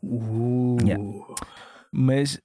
[0.03, 0.77] Uh.
[0.85, 1.03] Yeah.
[1.93, 2.41] Mas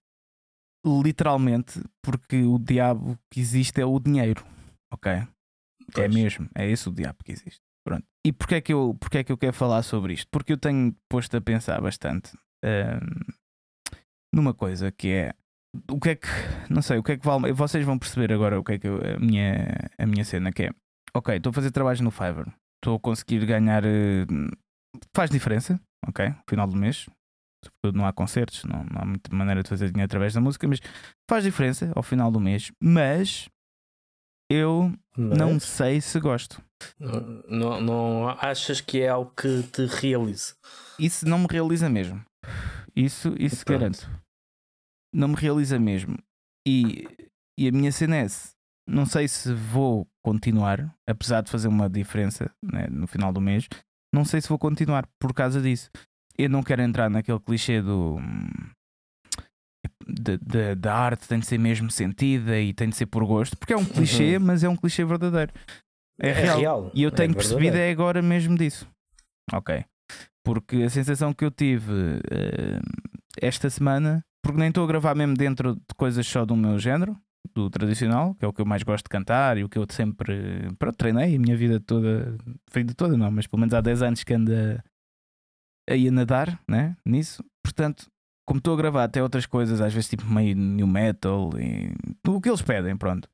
[0.86, 4.46] literalmente, porque o diabo que existe é o dinheiro,
[4.92, 5.12] ok?
[5.12, 5.28] É
[5.94, 6.06] pois.
[6.06, 7.62] É mesmo, é esse o diabo que existe.
[7.84, 8.06] Pronto.
[8.26, 10.28] E porquê é, que eu, porquê é que eu quero falar sobre isto?
[10.32, 12.32] Porque eu tenho posto a pensar bastante
[12.64, 13.36] um,
[14.34, 15.34] numa coisa que é
[15.90, 16.28] o que é que
[16.70, 18.88] não sei o que é que vale vocês vão perceber agora o que é que
[18.88, 20.70] eu, a minha a minha cena que é
[21.14, 24.52] ok estou a fazer trabalhos no Fiverr estou a conseguir ganhar uh,
[25.16, 27.10] faz diferença ok final do mês
[27.64, 30.68] sobretudo não há concertos não, não há muita maneira de fazer dinheiro através da música
[30.68, 30.80] mas
[31.30, 33.50] faz diferença ao final do mês mas
[34.52, 35.38] eu mas...
[35.38, 36.62] não sei se gosto.
[37.00, 40.56] não, não, não achas que é algo que te realize?
[41.00, 42.22] Isso não me realiza mesmo.
[42.94, 44.10] Isso isso garanto.
[45.14, 46.18] Não me realiza mesmo.
[46.68, 47.08] E,
[47.58, 48.28] e a minha cena é
[48.88, 53.68] não sei se vou continuar, apesar de fazer uma diferença né, no final do mês,
[54.14, 55.90] não sei se vou continuar por causa disso.
[56.38, 58.20] Eu não quero entrar naquele clichê do
[60.78, 63.78] da arte tem de ser mesmo sentida e tem de ser por gosto, porque é
[63.78, 64.46] um clichê, uhum.
[64.46, 65.54] mas é um clichê verdadeiro.
[66.20, 66.60] É, é real.
[66.60, 66.92] real.
[66.94, 68.88] E eu é tenho é percebido é agora mesmo disso.
[69.54, 69.84] Ok.
[70.44, 72.82] Porque a sensação que eu tive uh,
[73.40, 77.16] esta semana porque nem estou a gravar mesmo dentro de coisas só do meu género,
[77.54, 79.86] do tradicional, que é o que eu mais gosto de cantar e o que eu
[79.90, 82.36] sempre pronto, treinei a minha vida toda,
[82.74, 84.84] vida toda não, mas pelo menos há 10 anos que anda
[85.90, 87.44] aí a nadar né, nisso.
[87.64, 88.08] Portanto,
[88.48, 91.94] como estou a gravar até outras coisas, às vezes tipo meio new metal e
[92.28, 93.30] o que eles pedem, pronto.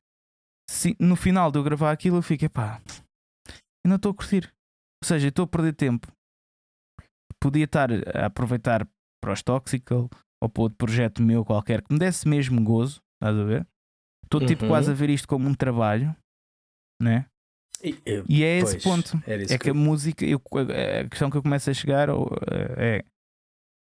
[0.70, 2.80] Se, no final de eu gravar aquilo, eu fico, pá,
[3.84, 4.52] eu não estou a curtir.
[5.02, 6.06] Ou seja, estou a perder tempo.
[7.40, 8.86] Podia estar a aproveitar
[9.22, 10.10] para os Toxical,
[10.42, 13.66] ou para outro projeto meu qualquer que me desse mesmo gozo, estás a ver?
[14.24, 14.68] Estou tipo uhum.
[14.68, 16.14] quase a ver isto como um trabalho,
[17.00, 17.26] né?
[17.82, 19.22] E, eu, e é esse ponto.
[19.26, 20.40] É que, que, a música, eu,
[21.02, 22.08] a questão que eu começo a chegar
[22.76, 23.04] é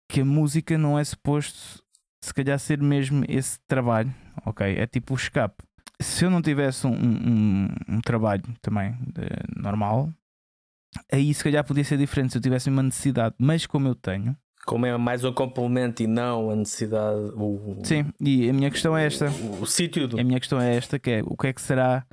[0.09, 1.83] que a música não é suposto,
[2.23, 4.13] se calhar, ser mesmo esse trabalho,
[4.45, 4.77] ok?
[4.77, 5.63] É tipo o escape.
[6.01, 10.09] Se eu não tivesse um, um, um trabalho também de, normal,
[11.11, 14.35] aí se calhar podia ser diferente se eu tivesse uma necessidade, mas como eu tenho,
[14.65, 17.31] como é mais um complemento e não a necessidade.
[17.35, 20.19] O, Sim, e a minha questão é esta: o, o sítio do.
[20.19, 22.05] A minha questão é esta: que é o que é que será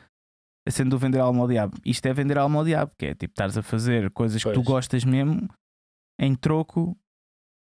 [0.70, 1.76] sendo vender alma ao diabo?
[1.84, 4.56] Isto é vender alma ao diabo, que é tipo estares a fazer coisas pois.
[4.56, 5.48] que tu gostas mesmo
[6.20, 6.96] em troco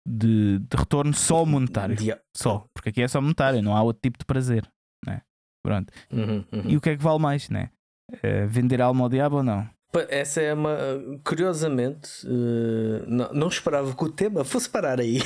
[0.07, 1.95] de, de retorno só monetário.
[2.35, 4.67] Só, porque aqui é só monetário, não há outro tipo de prazer,
[5.05, 5.21] né?
[5.63, 5.93] Pronto.
[6.11, 6.69] Uhum, uhum.
[6.69, 7.69] E o que é que vale mais, né?
[8.11, 9.69] Uh, vender alma ao diabo ou não?
[10.09, 10.77] Essa é uma.
[11.23, 15.19] Curiosamente, uh, não, não, esperava que o tema fosse parar aí,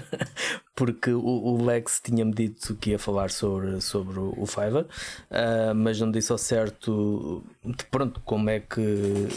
[0.74, 5.74] porque o, o, Lex tinha-me dito que ia falar sobre, sobre o, o Fiverr, uh,
[5.74, 9.28] mas não disse ao certo de pronto como é que.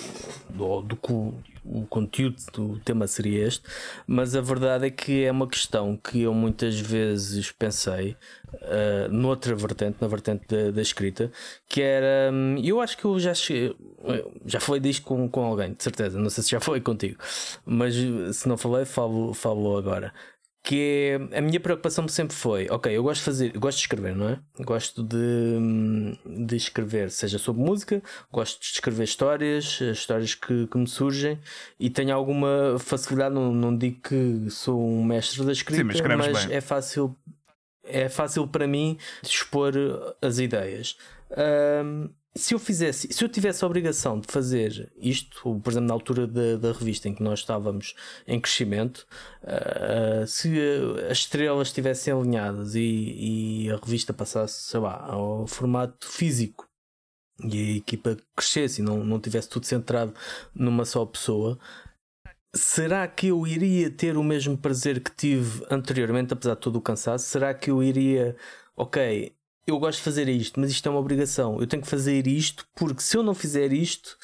[0.50, 0.98] do, do,
[1.66, 3.64] o conteúdo do tema seria este,
[4.06, 8.16] mas a verdade é que é uma questão que eu muitas vezes pensei
[8.54, 11.32] uh, noutra vertente, na vertente da, da escrita,
[11.68, 12.32] que era.
[12.32, 13.76] Um, eu acho que eu já cheguei,
[14.46, 17.18] já falei disto com, com alguém, de certeza, não sei se já falei contigo,
[17.66, 20.14] mas se não falei, falo, falo agora
[20.66, 24.16] que é, a minha preocupação sempre foi, ok, eu gosto de fazer, gosto de escrever,
[24.16, 24.40] não é?
[24.62, 28.02] Gosto de, de escrever, seja sobre música,
[28.32, 31.40] gosto de escrever histórias, histórias que, que me surgem
[31.80, 36.32] e tenho alguma facilidade, não, não digo que sou um mestre da escrita, Sim, mas,
[36.32, 37.16] mas é fácil
[37.84, 39.76] é fácil para mim expor
[40.20, 40.98] as ideias.
[41.86, 45.94] Um, se eu fizesse, se eu tivesse a obrigação de fazer isto, por exemplo, na
[45.94, 47.96] altura da, da revista em que nós estávamos
[48.28, 49.08] em crescimento,
[49.44, 50.54] uh, se
[51.10, 56.68] as estrelas estivessem alinhadas e, e, a revista passasse, sei lá, ao formato físico
[57.42, 60.14] e a equipa crescesse e não, não tivesse tudo centrado
[60.54, 61.58] numa só pessoa,
[62.54, 66.82] será que eu iria ter o mesmo prazer que tive anteriormente, apesar de todo o
[66.82, 67.28] cansaço?
[67.28, 68.36] Será que eu iria,
[68.76, 69.34] ok,
[69.68, 71.60] eu gosto de fazer isto, mas isto é uma obrigação.
[71.60, 74.16] Eu tenho que fazer isto porque se eu não fizer isto,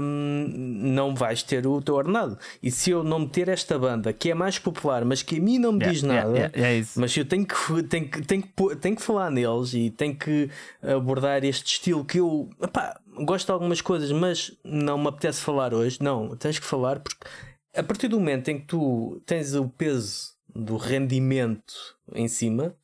[0.00, 2.38] hum, não vais ter o teu ordenado.
[2.62, 5.58] E se eu não meter esta banda que é mais popular, mas que a mim
[5.58, 8.42] não me yeah, diz nada, yeah, yeah, é mas eu tenho que, tenho, que, tenho,
[8.42, 10.50] que, tenho que falar neles e tenho que
[10.82, 15.72] abordar este estilo que eu epá, gosto de algumas coisas, mas não me apetece falar
[15.72, 15.96] hoje.
[16.02, 17.26] Não, tens que falar porque
[17.74, 21.74] a partir do momento em que tu tens o peso do rendimento
[22.14, 22.74] em cima,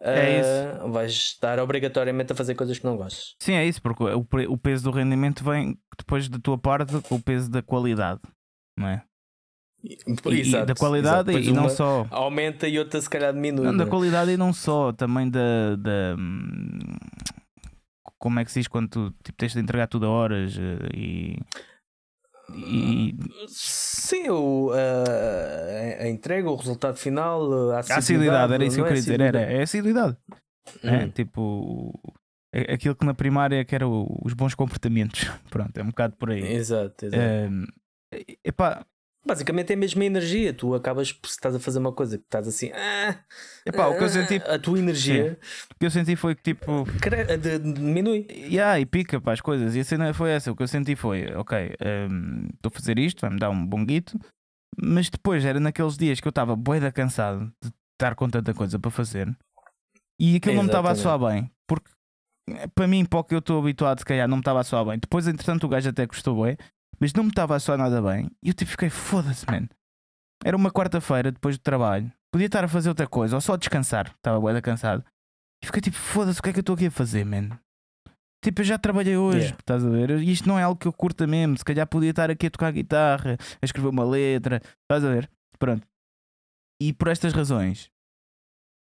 [0.00, 3.34] é uh, vais estar obrigatoriamente a fazer coisas que não gostas.
[3.40, 7.16] Sim, é isso, porque o, o peso do rendimento vem depois da tua parte com
[7.16, 8.20] o peso da qualidade,
[8.78, 9.02] não é?
[9.84, 9.96] E,
[10.40, 13.66] exato, da qualidade e não só aumenta e outra se calhar diminui.
[13.66, 13.86] Não, da é?
[13.86, 16.96] qualidade e não só, também da, da hum,
[18.18, 20.88] como é que se diz quando tu tipo, tens de entregar tudo a horas eh,
[20.96, 21.38] e
[22.54, 23.16] E...
[23.48, 28.84] Sim, o, a, a entrega, o resultado final, a assiduidade, assiduidade era isso que eu
[28.84, 30.16] é queria dizer, era é assiduidade.
[30.82, 30.94] É, hum.
[30.94, 32.00] É, tipo,
[32.72, 35.30] aquilo que na primária que era os bons comportamentos.
[35.50, 36.42] Pronto, é um bocado por aí.
[36.42, 37.20] Exato, exato.
[37.20, 37.48] É,
[38.44, 38.84] epá,
[39.26, 40.52] Basicamente é a mesma energia.
[40.52, 43.18] Tu acabas, se estás a fazer uma coisa que estás assim, ah,
[43.64, 45.66] Epá, o que eu senti, a tua energia, sim.
[45.74, 46.84] o que eu senti foi que tipo
[47.74, 48.26] diminui.
[48.30, 49.74] Yeah, e pica para as coisas.
[49.74, 50.52] E a cena foi essa.
[50.52, 51.74] O que eu senti foi, ok,
[52.10, 54.18] um, estou a fazer isto, vai-me dar um bom guito,
[54.80, 58.78] mas depois era naqueles dias que eu estava boeda cansado de estar com tanta coisa
[58.78, 59.36] para fazer
[60.18, 61.90] e aquilo não me estava a soar bem, porque
[62.74, 64.84] para mim, para o que eu estou habituado, se calhar não me estava a soar
[64.84, 64.98] bem.
[64.98, 66.56] Depois, entretanto, o gajo até gostou bem
[67.00, 68.30] mas não me estava a soar nada bem.
[68.42, 69.68] E eu tipo, fiquei, foda-se, man.
[70.44, 73.56] Era uma quarta-feira depois do trabalho, podia estar a fazer outra coisa ou só a
[73.56, 75.04] descansar, estava bué cansado.
[75.62, 77.58] E fiquei tipo, foda-se, o que é que eu estou aqui a fazer, man?
[78.44, 79.58] Tipo, eu já trabalhei hoje, yeah.
[79.58, 80.10] estás a ver?
[80.10, 81.58] E isto não é algo que eu curta mesmo.
[81.58, 85.28] Se calhar podia estar aqui a tocar guitarra, a escrever uma letra, estás a ver?
[85.58, 85.86] Pronto.
[86.80, 87.90] E por estas razões,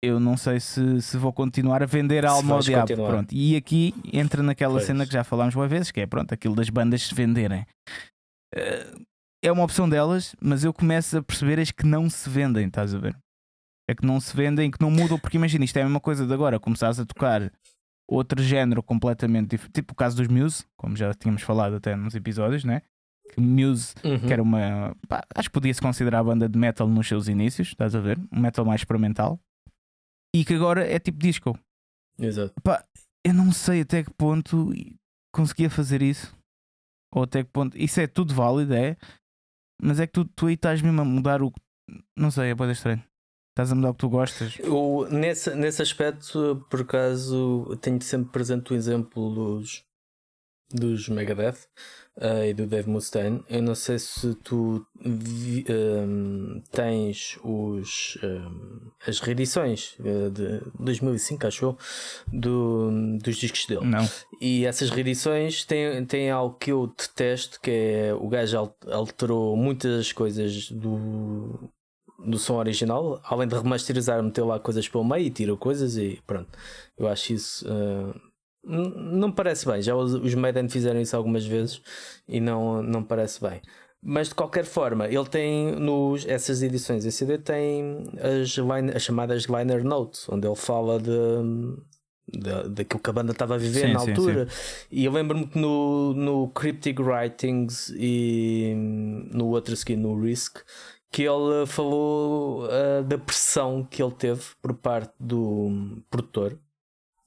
[0.05, 2.95] eu não sei se, se vou continuar a vender a alma ao diabo.
[2.95, 3.33] Pronto.
[3.33, 4.85] E aqui entra naquela pois.
[4.85, 7.67] cena que já falámos uma vez, que é pronto, aquilo das bandas se venderem.
[8.55, 9.05] Uh,
[9.43, 12.95] é uma opção delas, mas eu começo a perceber as que não se vendem, estás
[12.95, 13.17] a ver?
[13.89, 16.27] É que não se vendem, que não mudam, porque imagina, isto é a mesma coisa
[16.27, 17.53] de agora, começares a tocar
[18.09, 22.15] outro género completamente diferente, tipo o caso dos Muse, como já tínhamos falado até nos
[22.15, 22.81] episódios, né?
[23.33, 24.21] Que Muse, uhum.
[24.21, 24.97] que era uma.
[25.09, 28.19] Pá, acho que podia-se considerar a banda de metal nos seus inícios, estás a ver?
[28.33, 29.39] Um metal mais experimental
[30.35, 31.57] e que agora é tipo disco.
[32.19, 32.53] Exato.
[32.61, 32.85] Pá,
[33.25, 34.73] eu não sei até que ponto
[35.33, 36.37] conseguia fazer isso.
[37.15, 37.79] Ou até que ponto.
[37.79, 38.97] Isso é tudo válido, é.
[39.81, 41.53] Mas é que tu, tu aí estás mesmo a mudar o.
[42.17, 43.03] Não sei, é bem estranho.
[43.53, 44.59] Estás a mudar o que tu gostas.
[44.59, 49.85] Eu, nesse, nesse aspecto, por acaso, tenho sempre presente o exemplo dos,
[50.73, 51.69] dos Megadeth
[52.17, 53.43] uh, e do Dave Mustaine.
[53.49, 61.47] Eu não sei se tu vi, um, tens os, um, as reedições uh, de 2005,
[61.47, 61.77] acho
[62.33, 63.87] do, dos discos dele.
[63.87, 64.09] Não.
[64.41, 70.13] E essas reedições têm, têm algo que eu detesto, que é o gajo alterou muitas
[70.13, 71.71] coisas do,
[72.25, 75.97] do som original, além de remasterizar, meteu lá coisas para o meio e tira coisas
[75.97, 76.51] e pronto.
[76.97, 77.67] Eu acho isso.
[77.69, 78.34] Uh,
[78.67, 79.83] não me parece bem.
[79.83, 81.81] Já os, os Maiden fizeram isso algumas vezes
[82.29, 83.61] e não, não parece bem.
[84.03, 89.03] Mas de qualquer forma, ele tem nos, essas edições em CD tem as, line, as
[89.03, 91.11] chamadas liner notes, onde ele fala de,
[92.69, 94.45] daquilo que a banda estava a viver sim, na altura.
[94.45, 94.87] Sim, sim.
[94.91, 98.75] E eu lembro-me que no, no Cryptic Writings e
[99.33, 100.59] no outro aqui, no Risk,
[101.11, 106.59] que ele falou uh, da pressão que ele teve por parte do produtor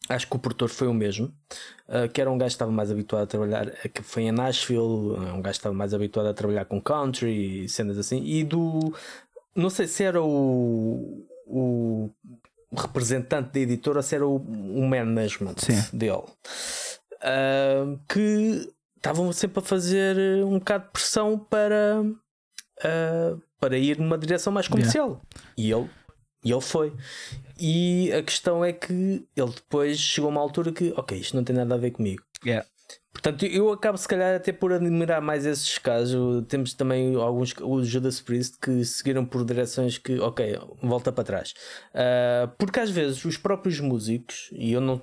[0.10, 1.34] acho que o produtor foi o mesmo,
[1.88, 4.32] uh, que era um gajo que estava mais habituado a trabalhar, eh, que foi em
[4.32, 8.44] Nashville, um gajo que estava mais habituado a trabalhar com country e cenas assim, e
[8.44, 8.94] do.
[9.56, 12.10] Não sei se era o, o
[12.76, 15.98] representante da editora ou se era o, o management Sim.
[15.98, 16.24] dele,
[17.24, 24.18] uh, que estavam sempre a fazer um bocado de pressão para, uh, para ir numa
[24.18, 25.22] direção mais comercial.
[25.58, 25.58] Yeah.
[25.58, 25.90] E ele
[26.48, 26.94] e ele foi.
[27.60, 31.44] E a questão é que ele depois chegou a uma altura que, ok, isto não
[31.44, 32.24] tem nada a ver comigo.
[32.46, 32.66] Yeah.
[33.12, 36.46] Portanto, eu acabo se calhar até por admirar mais esses casos.
[36.48, 41.54] Temos também alguns, o Judas Priest, que seguiram por direções que, ok, volta para trás.
[41.92, 45.00] Uh, porque às vezes os próprios músicos, e eu não,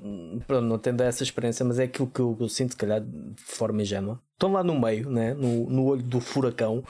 [0.46, 3.42] pronto, não tendo essa experiência, mas é aquilo que eu, eu sinto, se calhar, de
[3.42, 5.34] forma ingênua, estão lá no meio, né?
[5.34, 6.84] no, no olho do furacão,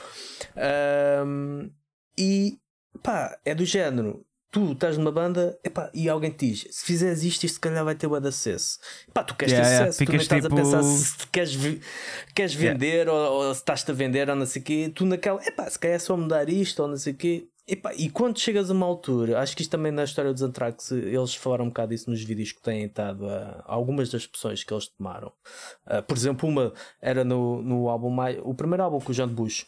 [0.56, 1.70] uh,
[2.18, 2.58] e
[3.02, 7.24] pá, é do género tu estás numa banda epá, e alguém te diz: se fizeres
[7.24, 8.78] isto, isto se calhar vai ter o acesso.
[9.12, 10.06] Pá, tu queres yeah, ter sucesso, yeah.
[10.06, 10.54] tu nem estás tipo...
[10.54, 11.58] a pensar se queres,
[12.32, 13.12] queres vender yeah.
[13.12, 14.92] ou, ou, se estás-te a vender ou não sei o quê.
[14.94, 17.48] Tu naquela, epá, se calhar é só mudar isto ou não sei o quê.
[17.66, 20.92] Epá, e quando chegas a uma altura, acho que isto também na história dos Anthrax,
[20.92, 24.72] eles falaram um bocado disso nos vídeos que têm estado a, algumas das pessoas que
[24.72, 25.32] eles tomaram.
[25.86, 28.38] Uh, por exemplo, uma era no, no álbum mais.
[28.42, 29.66] O primeiro álbum com o John Bush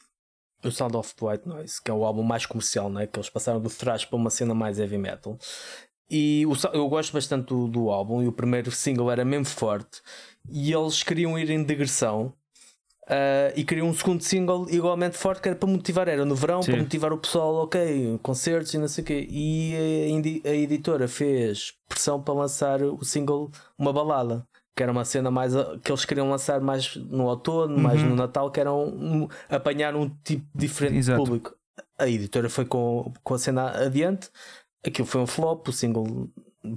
[0.68, 3.06] o Sound of White Noise, que é o álbum mais comercial, né?
[3.06, 5.38] que eles passaram do thrash para uma cena mais heavy metal.
[6.08, 10.00] E o, eu gosto bastante do, do, álbum e o primeiro single era mesmo forte.
[10.48, 12.32] E eles queriam ir em digressão
[13.04, 16.08] uh, e queriam um segundo single igualmente forte que era para motivar.
[16.08, 16.72] Era no verão, Sim.
[16.72, 19.26] para motivar o pessoal, ok, concertos e não sei o quê.
[19.28, 19.74] E
[20.44, 24.46] a, a editora fez pressão para lançar o single Uma Balada
[24.76, 27.82] que era uma cena mais que eles queriam lançar mais no outono, uhum.
[27.82, 31.18] mais no Natal, que era um, apanhar um tipo diferente Exato.
[31.18, 31.56] de público.
[31.98, 34.28] A editora foi com, com a cena adiante,
[34.86, 36.28] aquilo foi um flop, o single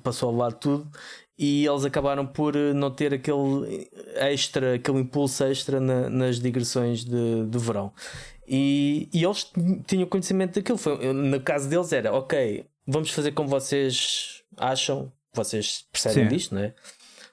[0.02, 0.90] passou ao lado tudo
[1.38, 7.04] e eles acabaram por eh, não ter aquele extra, aquele impulso extra na, nas digressões
[7.04, 7.92] de, de verão.
[8.48, 9.52] E, e eles
[9.86, 10.78] tinham conhecimento daquilo.
[10.78, 16.36] Foi, no caso deles era ok, vamos fazer como vocês acham, vocês percebem Sim.
[16.36, 16.74] disto, não é?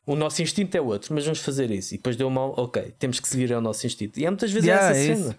[0.07, 1.95] O nosso instinto é outro, mas vamos fazer isso.
[1.95, 4.19] E depois deu mal, ok, temos que seguir o nosso instinto.
[4.21, 5.37] E há muitas vezes yeah, essa é cena.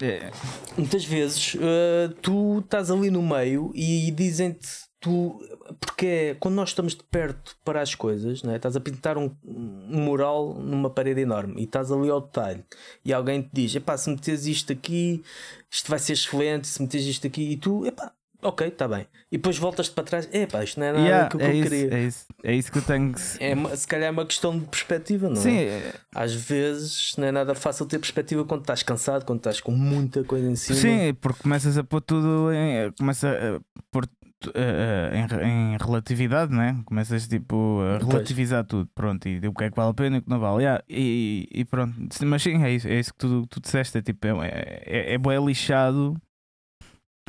[0.00, 0.30] É.
[0.76, 4.68] Muitas vezes uh, tu estás ali no meio e dizem-te
[4.98, 5.38] tu
[5.78, 8.56] porque é, quando nós estamos de perto para as coisas, né?
[8.56, 12.64] estás a pintar um, um mural numa parede enorme e estás ali ao detalhe
[13.04, 15.22] e alguém te diz: epá, se meteres isto aqui,
[15.70, 16.66] isto vai ser excelente.
[16.66, 18.12] Se meteres isto aqui, e tu, epá,
[18.44, 19.06] ok, está bem.
[19.32, 21.70] E depois voltas-te para trás, epá, isto não é nada yeah, que eu, é isso,
[21.70, 21.94] queria.
[21.94, 23.20] É isso, é isso que eu tenho que.
[23.20, 25.64] É, se calhar é uma questão de perspectiva, não Sim, é?
[25.64, 25.94] é?
[26.14, 30.22] Às vezes não é nada fácil ter perspectiva quando estás cansado, quando estás com muita
[30.24, 30.78] coisa em cima.
[30.78, 32.92] Sim, porque começas a pôr tudo em.
[32.92, 34.06] Começa a pôr
[34.48, 36.78] Uh, em, em, relatividade, né?
[36.84, 40.18] Começas tipo a relativizar tudo, pronto, e o que é que vale a pena e
[40.18, 41.94] o que não vale, yeah, e, e, pronto,
[42.26, 44.48] mas sim, é isso, é isso que tu, tu disseste, é tipo, é,
[44.84, 46.20] é, é, é lixado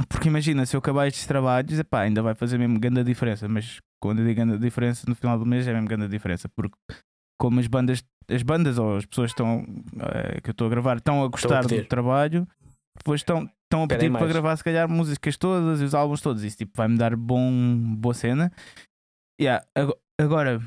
[0.09, 3.79] porque imagina, se eu acabar estes trabalhos, epá, ainda vai fazer mesmo grande diferença, mas
[4.01, 6.77] quando eu digo grande diferença, no final do mês é mesmo grande diferença, porque
[7.39, 10.97] como as bandas, as bandas ou as pessoas estão, uh, que eu estou a gravar
[10.97, 12.47] estão a gostar a do trabalho,
[12.97, 16.43] depois estão, estão a pedir para gravar se calhar músicas todas e os álbuns todos,
[16.43, 18.51] isso tipo vai-me dar bom, boa cena.
[19.39, 19.65] Yeah,
[20.19, 20.61] agora,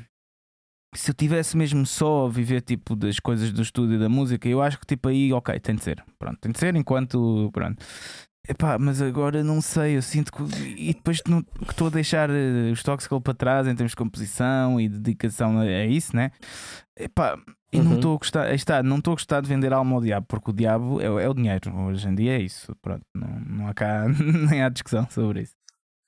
[0.95, 4.47] se eu tivesse mesmo só a viver tipo das coisas do estúdio e da música,
[4.47, 6.03] eu acho que tipo aí, ok, tem de ser.
[6.17, 7.49] Pronto, tem de ser enquanto.
[7.53, 7.83] Pronto.
[8.49, 10.41] Epá, mas agora não sei, eu sinto que.
[10.75, 11.31] E depois que
[11.69, 15.85] estou a deixar uh, os Toxical para trás em termos de composição e dedicação a,
[15.85, 16.31] isso, né?
[16.97, 17.39] Epá,
[17.71, 17.83] e uhum.
[17.83, 20.49] não estou a gostar, está, não estou a gostar de vender alma ao diabo, porque
[20.49, 21.71] o diabo é, é, o dinheiro.
[21.75, 22.75] Hoje em dia é isso.
[22.81, 24.07] Pronto, não, não há cá
[24.49, 25.53] nem há discussão sobre isso.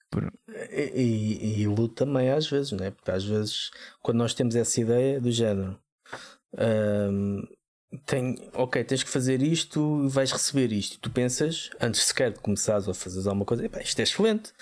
[0.10, 0.34] Por...
[0.72, 2.90] E, e, e luto também às vezes, né?
[2.90, 3.70] Porque às vezes,
[4.02, 5.78] quando nós temos essa ideia do género.
[6.58, 7.44] Um,
[8.06, 10.98] tem, ok, tens que fazer isto e vais receber isto.
[11.00, 14.54] Tu pensas, antes sequer de começares a fazer alguma coisa, isto é excelente.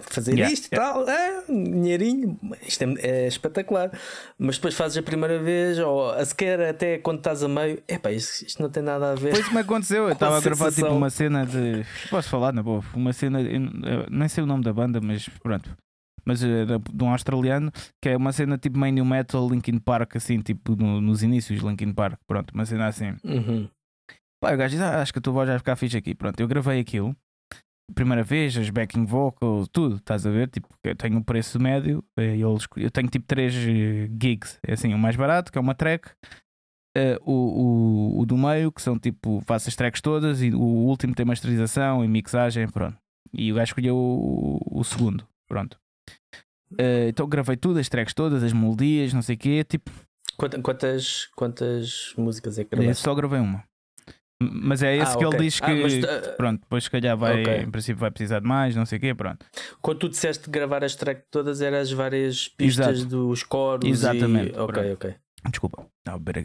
[0.00, 0.92] fazer yeah, isto e yeah.
[0.92, 3.90] tal, é, dinheirinho, isto é, é, espetacular.
[4.38, 8.10] Mas depois fazes a primeira vez, ou a sequer até quando estás a meio, epá,
[8.10, 9.30] isto, isto não tem nada a ver.
[9.30, 11.84] Pois me aconteceu, eu estava a gravar tipo uma cena de.
[12.10, 12.82] Posso falar na boa?
[12.94, 13.38] Uma cena,
[14.10, 15.76] nem sei o nome da banda, mas pronto
[16.28, 17.72] mas uh, de um australiano,
[18.02, 21.58] que é uma cena tipo meio new metal, Linkin Park, assim, tipo no, nos inícios
[21.58, 23.16] de Linkin Park, pronto, uma cena assim.
[23.24, 23.66] Uhum.
[24.38, 26.38] Pá, o gajo diz, ah, acho que a tua voz vai ficar fixe aqui, pronto,
[26.38, 27.16] eu gravei aquilo,
[27.94, 30.48] primeira vez, as backing vocals, tudo, estás a ver?
[30.50, 34.74] Tipo, eu tenho um preço médio, eh, eu, eu tenho tipo 3 eh, gigs, é
[34.74, 36.10] assim, o mais barato, que é uma track,
[36.96, 40.58] Uh, o, o, o, do meio, que são tipo, faço as tracks todas, e o
[40.58, 42.98] último tem masterização e mixagem, pronto.
[43.32, 45.78] E o gajo escolheu o, o segundo, pronto.
[46.72, 49.64] Uh, então gravei tudo, as tracks todas, as melodias, não sei o quê.
[49.64, 49.90] Tipo...
[50.62, 53.02] Quantas, quantas músicas é que gravaste?
[53.02, 53.64] só gravei uma.
[54.40, 55.38] Mas é esse ah, que okay.
[55.38, 57.62] ele diz ah, que, ah, mas, uh, pronto, depois se calhar vai, okay.
[57.62, 59.44] em princípio vai precisar de mais, não sei o quê, pronto.
[59.82, 63.10] Quando tu disseste gravar as tracks todas, eram as várias pistas Exato.
[63.10, 64.54] dos coros Exatamente.
[64.54, 64.58] E...
[64.58, 65.14] Ok, ok.
[65.50, 65.86] Desculpa,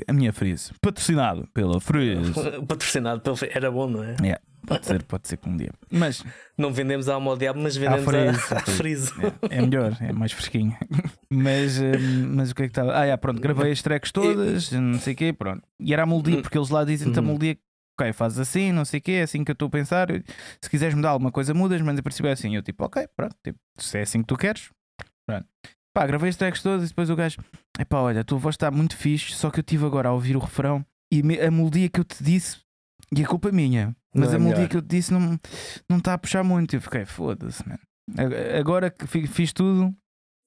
[0.07, 2.31] a minha Freeze, patrocinado pela Freeze.
[2.67, 4.15] patrocinado pela Era bom, não é?
[4.21, 4.41] Yeah.
[4.65, 5.71] Pode ser, pode ser que um dia.
[5.91, 6.23] Mas
[6.57, 9.11] não vendemos a alma ao diabo, mas vendemos a, a, frise.
[9.49, 10.75] É, é, melhor, é mais fresquinho.
[11.29, 12.93] Mas, hum, mas o que é que estava?
[12.93, 15.61] Ah, yeah, pronto, gravei as tracks todas, não sei o quê, pronto.
[15.79, 17.27] E era a melodia, porque eles lá dizem-te a uhum.
[17.27, 17.57] melodia,
[17.99, 20.07] ok, fazes assim, não sei o quê, é assim que eu estou a pensar.
[20.61, 22.55] Se quiseres mudar alguma coisa, mudas, mas a princípio é assim.
[22.55, 24.69] Eu tipo, ok, pronto, tipo, se é assim que tu queres,
[25.25, 25.45] pronto.
[25.93, 27.37] Pá, gravei as tracks todas e depois o gajo,
[27.77, 30.35] epá, olha, a tua voz está muito fixe, só que eu tive agora a ouvir
[30.35, 32.57] o refrão e a melodia que eu te disse,
[33.15, 35.37] e a culpa é minha, mas não a é melodia que eu te disse não
[35.89, 36.75] não está a puxar muito.
[36.75, 37.79] Eu fiquei, foda-se, mano.
[38.59, 39.95] Agora que fiz tudo,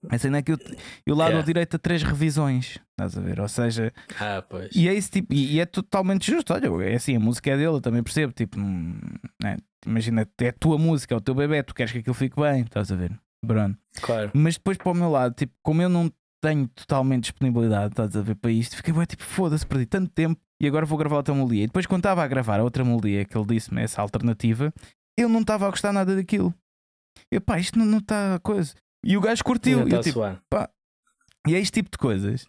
[0.08, 0.58] a cena é que eu,
[1.06, 1.36] eu lá yeah.
[1.36, 3.40] dou direito a três revisões, estás a ver?
[3.40, 4.44] Ou seja, ah,
[4.74, 6.52] e é esse tipo, e, é totalmente justo.
[6.52, 8.32] Olha, é assim, a música é dele, eu também percebo.
[8.32, 9.56] Tipo, né?
[9.86, 12.62] imagina, é a tua música, é o teu bebê, tu queres que aquilo fique bem,
[12.62, 13.18] estás a ver?
[13.44, 13.76] Bruno.
[14.00, 14.30] Claro.
[14.34, 16.10] Mas depois para o meu lado, tipo, como eu não
[16.42, 20.66] tenho totalmente disponibilidade, estás a ver, para isto, fiquei tipo, foda-se, perdi tanto tempo e
[20.66, 21.64] agora vou gravar outra melodia.
[21.64, 24.72] E depois, quando estava a gravar a outra melodia que ele disse-me, essa alternativa,
[25.18, 26.54] eu não estava a gostar nada daquilo.
[27.30, 28.74] Eu, pá, isto não está coisa.
[29.04, 29.86] E o gajo curtiu.
[29.86, 30.70] E, eu, tipo, pá,
[31.46, 32.46] e é este tipo de coisas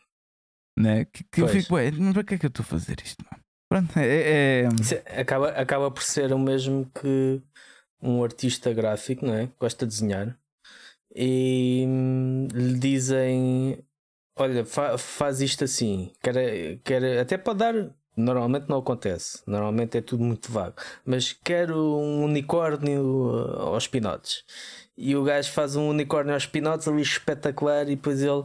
[0.78, 1.06] né?
[1.06, 3.26] que, que eu fico, ué, para que é que eu estou a fazer isto?
[3.30, 3.44] Mano?
[3.70, 5.20] Pronto, é, é...
[5.20, 7.42] Acaba, acaba por ser o mesmo que
[8.02, 9.50] um artista gráfico, não é?
[9.60, 10.38] Gosta de desenhar
[11.18, 13.84] e hum, lhe dizem:
[14.38, 20.02] Olha, fa faz isto assim, quer, quer, até para dar Normalmente não acontece, normalmente é
[20.02, 20.76] tudo muito vago.
[21.06, 24.44] Mas quero um unicórnio aos pinotes.
[24.98, 28.44] E o gajo faz um unicórnio aos pinotes ali espetacular e depois ele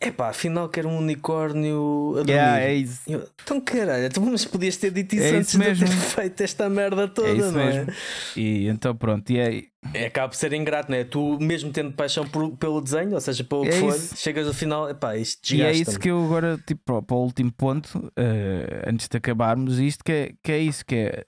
[0.00, 2.32] Epá, afinal que era um unicórnio a dormir.
[2.32, 3.00] Yeah, é isso.
[3.10, 5.86] Eu, então caralho, tu, mas podias ter dito isso é antes isso mesmo.
[5.86, 7.66] de ter feito esta merda toda, é isso não é?
[7.66, 7.90] mesmo.
[7.90, 7.94] é?
[8.36, 9.64] E então pronto, e é...
[9.92, 11.02] é acaba por ser ingrato, não é?
[11.02, 14.54] Tu mesmo tendo paixão por, pelo desenho, ou seja, pelo é que for, chegas ao
[14.54, 18.88] final, epá, isto E é isso que eu agora, tipo, para o último ponto, uh,
[18.88, 21.26] antes de acabarmos isto, que é, que é isso, que é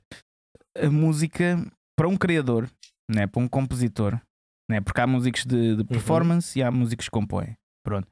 [0.79, 1.61] a música
[1.99, 2.71] para um criador,
[3.11, 3.27] né?
[3.27, 4.21] para um compositor,
[4.71, 4.81] né?
[4.81, 5.87] porque há músicos de, de uhum.
[5.87, 6.61] performance uhum.
[6.61, 7.57] e há músicos que compõem.
[7.85, 8.07] Pronto.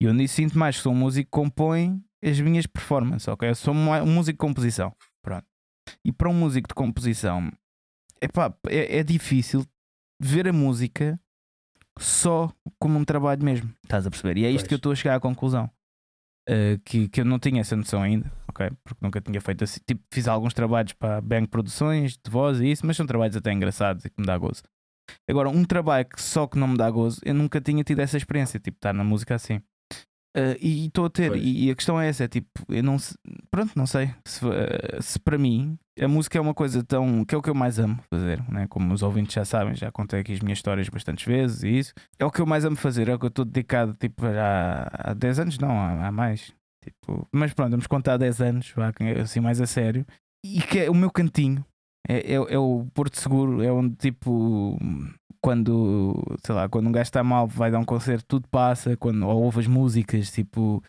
[0.00, 3.48] E eu nisso sinto mais que sou um músico que compõe as minhas performances, ok?
[3.48, 4.94] Eu sou um músico de composição.
[5.22, 5.46] Pronto.
[6.04, 7.50] E para um músico de composição,
[8.20, 9.64] epá, é, é difícil
[10.20, 11.18] ver a música
[11.98, 13.72] só como um trabalho mesmo.
[13.82, 14.38] Estás a perceber?
[14.38, 14.68] E é isto pois.
[14.68, 15.70] que eu estou a chegar à conclusão.
[16.48, 18.70] Uh, que, que eu não tinha essa noção ainda, ok?
[18.82, 19.80] Porque nunca tinha feito assim.
[19.86, 23.52] Tipo, fiz alguns trabalhos para Bang Produções, de voz e isso, mas são trabalhos até
[23.52, 24.62] engraçados e que me dá gozo.
[25.28, 28.16] Agora, um trabalho que só que não me dá gozo, eu nunca tinha tido essa
[28.16, 29.60] experiência, tipo, estar na música assim.
[30.36, 32.96] Uh, e estou a ter, e, e, a questão é essa: é tipo, eu não
[33.50, 37.34] pronto, não sei se, uh, se, para mim a música é uma coisa tão que
[37.34, 38.66] é o que eu mais amo fazer, né?
[38.68, 41.94] como os ouvintes já sabem, já contei aqui as minhas histórias bastantes vezes e isso.
[42.18, 44.88] É o que eu mais amo fazer, é o que eu estou dedicado tipo, já
[44.92, 46.52] há 10 anos, não, há, há mais,
[46.84, 48.74] tipo, mas pronto, vamos contar 10 anos,
[49.22, 50.06] assim mais a sério,
[50.44, 51.64] e que é o meu cantinho,
[52.08, 54.78] é, é, é o Porto Seguro, é onde tipo
[55.40, 59.26] quando, sei lá, quando um gajo está mal, vai dar um concerto, tudo passa, quando
[59.26, 60.82] ou ouve as músicas, tipo,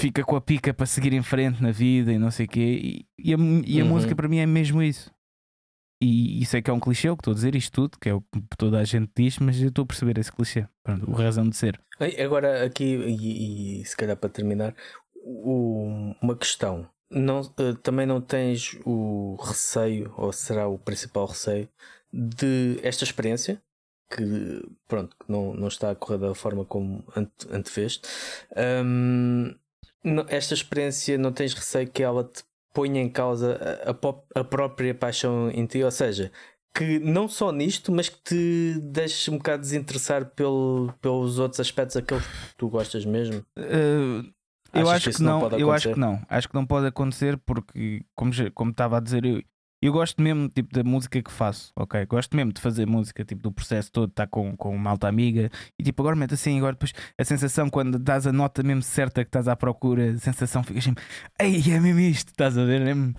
[0.00, 2.60] fica com a pica para seguir em frente na vida e não sei o quê.
[2.60, 3.90] E, e a, e a uhum.
[3.90, 5.10] música para mim é mesmo isso.
[6.02, 8.08] E, e sei que é um clichê o que estou a dizer, isto tudo, que
[8.08, 11.10] é o que toda a gente diz, mas eu estou a perceber esse clichê, Pronto,
[11.10, 11.80] o razão de ser.
[12.22, 14.74] Agora, aqui, e, e se calhar para terminar,
[15.24, 16.86] o, uma questão.
[17.14, 21.68] Não, uh, também não tens o receio, ou será o principal receio,
[22.12, 23.62] de esta experiência,
[24.10, 28.08] que pronto, não, não está a correr da forma como ante, anteveste.
[28.84, 29.54] Um,
[30.28, 35.50] esta experiência não tens receio que ela te ponha em causa a, a, própria paixão
[35.50, 36.30] em ti, ou seja,
[36.74, 41.96] que não só nisto, mas que te deixe um bocado desinteressar pelo, pelos outros aspectos,
[41.96, 43.44] aqueles que tu gostas mesmo?
[43.56, 44.28] Uh,
[44.74, 47.38] eu acho que, que não, não eu acho que não, acho que não pode acontecer
[47.38, 49.42] porque, como, como estava a dizer, eu,
[49.84, 52.06] eu gosto mesmo tipo, da música que faço, ok?
[52.06, 55.06] Gosto mesmo de fazer música, tipo, do processo todo, estar tá com, com uma alta
[55.06, 58.82] amiga e tipo, agora mete assim, agora depois a sensação quando dás a nota mesmo
[58.82, 60.94] certa que estás à procura, a sensação fica assim,
[61.38, 62.80] ei, é mesmo isto, estás a ver?
[62.80, 63.14] É mesmo...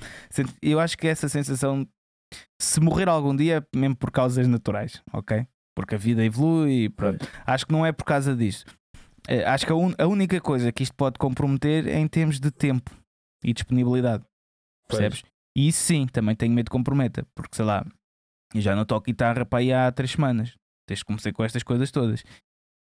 [0.60, 1.88] Eu acho que essa sensação,
[2.60, 5.46] se morrer algum dia, é mesmo por causas naturais, ok?
[5.76, 7.28] Porque a vida evolui e pronto.
[7.46, 8.66] Acho que não é por causa disso.
[9.28, 9.94] Eh, acho que a, un...
[9.98, 12.92] a única coisa que isto pode comprometer é em termos de tempo
[13.44, 14.24] e disponibilidade.
[14.88, 15.22] Percebes?
[15.22, 15.34] Pois.
[15.58, 17.86] E isso sim, também tenho medo que comprometa, porque sei lá,
[18.54, 20.54] eu já não toco guitarra para aí há três semanas,
[20.88, 22.24] desde que comecei com estas coisas todas.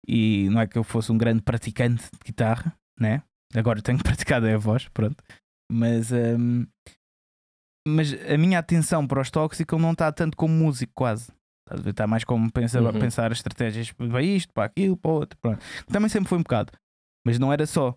[0.08, 3.24] E não é que eu fosse um grande praticante de guitarra, né?
[3.56, 5.24] Agora tenho praticado a voz, pronto.
[5.72, 6.66] Mas, um,
[7.88, 11.32] mas a minha atenção para os tóxicos não está tanto como músico, quase.
[11.86, 13.00] Está mais como pensar, uhum.
[13.00, 15.40] pensar estratégias para isto, para aquilo, para outro.
[15.40, 15.60] Pronto.
[15.88, 16.72] Também sempre foi um bocado,
[17.26, 17.96] mas não era só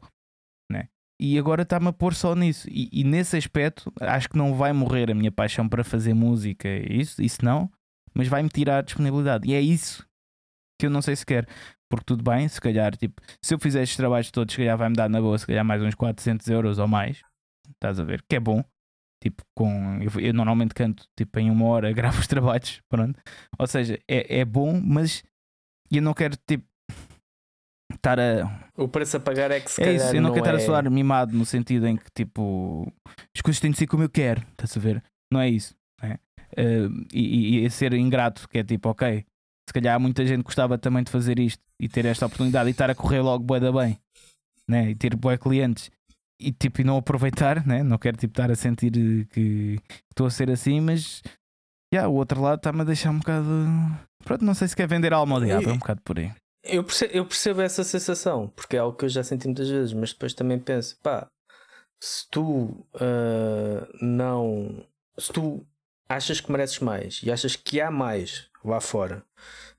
[1.21, 2.67] e agora está-me a pôr só nisso.
[2.71, 6.67] E, e, nesse aspecto, acho que não vai morrer a minha paixão para fazer música,
[6.91, 7.71] isso, isso não,
[8.15, 9.47] mas vai-me tirar a disponibilidade.
[9.47, 10.03] E é isso
[10.81, 11.47] que eu não sei se quer.
[11.91, 14.97] Porque tudo bem, se calhar, tipo, se eu fizer estes trabalhos todos, se calhar vai-me
[14.97, 17.21] dar na boa, se calhar mais uns 400 euros ou mais.
[17.69, 18.25] Estás a ver?
[18.27, 18.65] Que é bom.
[19.23, 23.19] Tipo, com, eu, eu normalmente canto tipo em uma hora, gravo os trabalhos, pronto.
[23.59, 25.23] Ou seja, é, é bom, mas
[25.91, 26.65] eu não quero tipo
[27.93, 28.71] estar a.
[28.77, 29.95] O preço a pagar é que se é.
[29.95, 30.51] Isso, eu não, não quero é...
[30.57, 32.91] estar a soar mimado no sentido em que tipo
[33.35, 35.03] as coisas têm de ser como eu quero, estás a ver?
[35.33, 35.75] Não é isso.
[36.03, 36.15] É?
[36.59, 39.25] Uh, e, e, ser ingrato, que é tipo, ok,
[39.69, 42.91] se calhar muita gente gostava também de fazer isto e ter esta oportunidade e estar
[42.91, 44.01] a correr logo bué da bem
[44.69, 44.91] né?
[44.91, 45.91] e ter bué clientes
[46.41, 47.83] e tipo e não aproveitar, né?
[47.83, 48.93] não quero tipo estar a sentir
[49.33, 49.79] que
[50.09, 51.23] estou a ser assim, mas
[51.93, 53.47] yeah, o outro lado está-me a deixar um bocado.
[54.25, 56.33] Pronto, não sei se quer vender alma ao diabo, é um bocado por aí.
[56.63, 59.93] Eu percebo, eu percebo essa sensação, porque é algo que eu já senti muitas vezes,
[59.93, 61.27] mas depois também penso, pá,
[62.03, 64.85] se tu uh, não.
[65.19, 65.67] Se tu
[66.09, 69.23] achas que mereces mais e achas que há mais lá fora,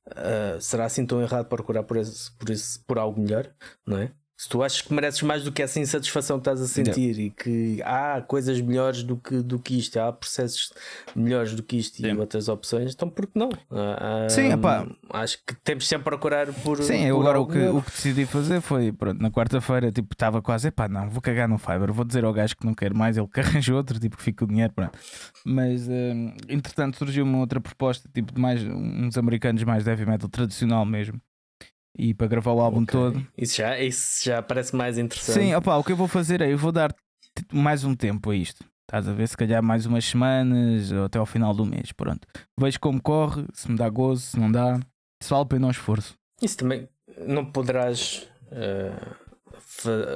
[0.08, 3.52] uh, será assim tão errado procurar por, esse, por, esse, por algo melhor,
[3.86, 4.12] não é?
[4.42, 7.30] Se tu achas que mereces mais do que essa insatisfação que estás a sentir e
[7.30, 10.74] que há coisas melhores do que, do que isto, há processos
[11.16, 13.50] melhores do que isto e outras opções, então por que não?
[13.50, 14.50] Uh, Sim,
[15.12, 16.82] acho que temos sempre a procurar por.
[16.82, 20.42] Sim, eu agora o que, o que decidi fazer foi, pronto, na quarta-feira, tipo, estava
[20.42, 23.18] quase, epá, não, vou cagar no Fiverr, vou dizer ao gajo que não quero mais,
[23.18, 24.98] ele que arranja outro, tipo, que fica o dinheiro, pronto.
[25.46, 30.28] Mas, uh, entretanto, surgiu uma outra proposta, tipo, de mais uns americanos mais heavy metal
[30.28, 31.22] tradicional mesmo
[31.98, 33.00] e para gravar o álbum okay.
[33.00, 33.28] todo.
[33.38, 35.40] Isso já, isso já parece mais interessante.
[35.40, 36.94] Sim, opa, o que eu vou fazer é eu vou dar
[37.52, 38.66] mais um tempo a isto.
[38.82, 39.28] Estás a ver?
[39.28, 41.94] Se calhar mais umas semanas ou até ao final do mês.
[41.94, 42.28] Pronto.
[42.60, 44.80] Vejo como corre, se me dá gozo, se não dá.
[45.24, 46.16] Se vale pena um esforço.
[46.42, 46.90] Isso também
[47.26, 49.16] não poderás uh,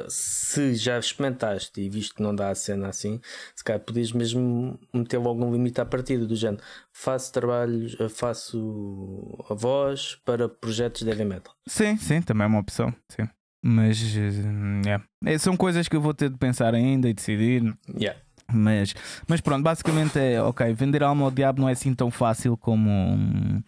[0.07, 3.20] se já experimentaste e visto que não dá a cena assim,
[3.55, 6.63] se calhar podias mesmo meter logo um limite à partida do género.
[6.91, 11.53] Faço trabalhos, eh, faço a voz para projetos de heavy metal.
[11.68, 12.93] Sim, sim, também é uma opção.
[13.09, 13.28] Sim.
[13.63, 15.03] Mas yeah.
[15.26, 17.63] É, são coisas que eu vou ter de pensar ainda e decidir.
[17.99, 18.20] Yeah.
[18.53, 18.93] Mas,
[19.28, 20.72] mas pronto, basicamente é ok.
[20.74, 23.63] Vender alma ao diabo não é assim tão fácil como.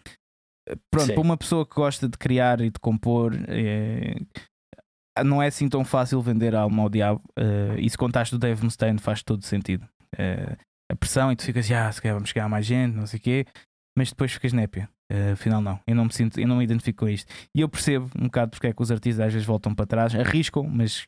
[0.90, 1.14] Pronto, Sim.
[1.14, 4.14] para uma pessoa que gosta de criar e de compor, é,
[5.24, 7.22] não é assim tão fácil vender a alma ao diabo.
[7.38, 9.86] Uh, e se contaste do Dave Mustaine, faz todo sentido.
[10.14, 10.56] Uh,
[10.90, 13.18] a pressão e tu ficas, ah, se calhar vamos chegar a mais gente, não sei
[13.18, 13.46] o quê,
[13.96, 14.88] mas depois ficas népia.
[15.12, 17.32] Uh, afinal, não, eu não me sinto, eu não me identifico com isto.
[17.54, 20.14] E eu percebo um bocado porque é que os artistas às vezes voltam para trás,
[20.14, 21.06] arriscam, mas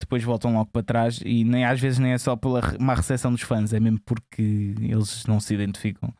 [0.00, 1.20] depois voltam logo para trás.
[1.24, 4.74] E nem às vezes nem é só pela má recepção dos fãs, é mesmo porque
[4.80, 6.12] eles não se identificam.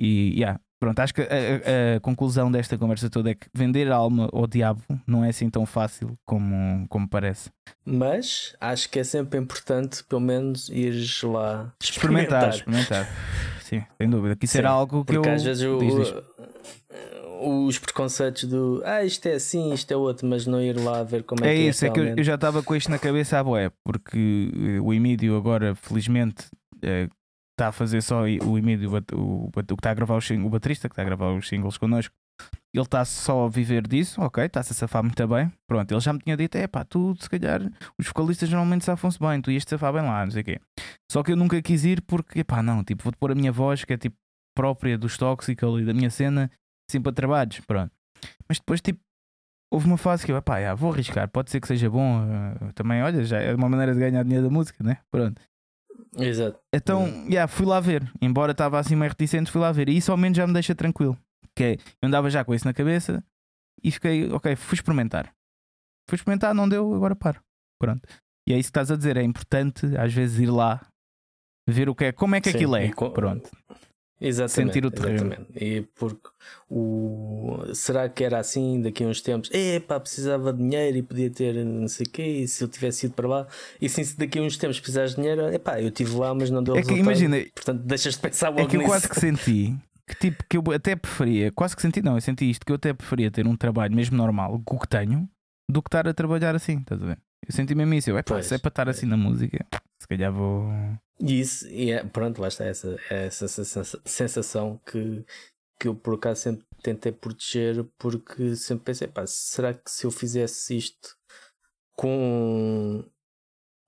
[0.00, 3.92] E yeah, Pronto, acho que a, a, a, conclusão desta conversa toda é que vender
[3.92, 7.50] a alma ao diabo não é assim tão fácil como, como parece.
[7.84, 12.48] Mas acho que é sempre importante, pelo menos, ires lá experimentar.
[12.48, 13.60] Experimentar, experimentar.
[13.62, 14.34] Sim, sem dúvida.
[14.36, 15.32] Que isso era algo que Porque eu.
[15.34, 15.78] às vezes o,
[17.42, 21.02] o, os preconceitos do ah, isto é assim, isto é outro, mas não ir lá
[21.02, 21.64] ver como é, é que é.
[21.68, 24.50] Isso, é que eu, eu já estava com isto na cabeça à boé, porque
[24.82, 26.46] o Emílio agora, felizmente.
[27.60, 30.88] Está a fazer só o Emílio, o, o, o, que está a gravar o baterista
[30.88, 32.14] que está a gravar os singles connosco,
[32.72, 35.52] ele está só a viver disso, ok, está-se a safar muito bem.
[35.68, 37.60] Pronto, ele já me tinha dito: é pá, tu se calhar
[37.98, 40.60] os vocalistas normalmente safam-se bem, tu ias te safar bem lá, não sei o quê.
[41.12, 43.84] Só que eu nunca quis ir porque, pá, não, tipo, vou-te pôr a minha voz,
[43.84, 44.16] que é tipo
[44.56, 46.50] própria dos Toxical e da minha cena,
[46.88, 47.92] assim para trabalhos, pronto.
[48.48, 49.00] Mas depois, tipo,
[49.70, 52.24] houve uma fase que eu, pá, já, vou arriscar, pode ser que seja bom.
[52.24, 54.96] Uh, também, olha, já é uma maneira de ganhar dinheiro da música, né?
[55.10, 55.42] Pronto.
[56.16, 56.58] Exato.
[56.74, 58.10] Então, yeah, fui lá ver.
[58.20, 59.88] Embora estava assim meio reticente, fui lá ver.
[59.88, 61.16] E isso ao menos já me deixa tranquilo.
[61.54, 63.24] Que é, eu andava já com isso na cabeça
[63.82, 65.32] e fiquei, ok, fui experimentar.
[66.08, 67.40] Fui experimentar, não deu, agora paro.
[67.80, 68.06] Pronto.
[68.48, 69.16] E é isso que estás a dizer.
[69.16, 70.80] É importante às vezes ir lá
[71.68, 72.90] ver o que é, como é que Sim, aquilo é.
[72.90, 73.50] Pronto.
[74.20, 75.32] Exatamente, sentir o terreno.
[75.32, 75.64] Exatamente.
[75.64, 76.28] E porque
[76.68, 79.50] o será que era assim daqui a uns tempos?
[79.50, 83.06] Epá, precisava de dinheiro e podia ter não sei o quê, e se eu tivesse
[83.06, 83.46] ido para lá,
[83.80, 86.50] e sim, se daqui a uns tempos precisares de dinheiro, epá, eu estive lá, mas
[86.50, 88.90] não deu é que imagina, portanto deixas de pensar logo É que eu nisso.
[88.90, 92.50] quase que senti que tipo que eu até preferia, quase que senti, não, eu senti
[92.50, 95.28] isto, que eu até preferia ter um trabalho mesmo normal, o que tenho,
[95.70, 97.18] do que estar a trabalhar assim, estás a ver?
[97.46, 99.64] Eu senti mesmo isso, eu, epá, se é para estar assim na música,
[100.16, 100.68] calhar vou
[101.20, 103.46] e isso, e é, pronto, lá está essa, essa
[104.06, 105.24] sensação que,
[105.78, 110.10] que eu por acaso sempre tentei proteger, porque sempre pensei, pá, será que se eu
[110.10, 111.14] fizesse isto
[111.94, 113.04] com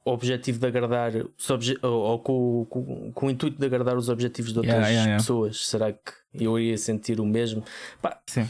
[0.05, 4.53] o objetivo de agradar ou, ou com, com, com, o intuito de agradar os objetivos
[4.53, 5.23] de outras yeah, yeah, yeah.
[5.23, 7.65] pessoas, será que eu iria sentir o mesmo?
[8.03, 8.47] Pá, Sim.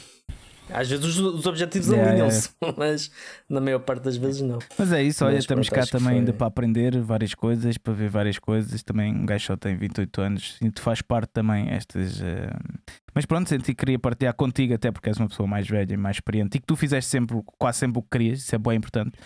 [0.70, 2.76] Às vezes os, os objetivos yeah, alinham-se, yeah.
[2.78, 3.10] mas
[3.48, 4.58] na maior parte das vezes não.
[4.78, 6.18] Mas é isso, olha, mas, estamos pronto, cá também foi...
[6.18, 8.82] ainda para aprender várias coisas, para ver várias coisas.
[8.82, 12.20] Também um gajo só tem 28 anos e tu faz parte também estas.
[12.20, 12.24] Uh...
[13.14, 15.96] Mas pronto, senti que queria partilhar contigo, até porque és uma pessoa mais velha e
[15.96, 18.76] mais experiente e que tu fizeste sempre, quase sempre o que querias, isso é bem
[18.76, 19.18] importante.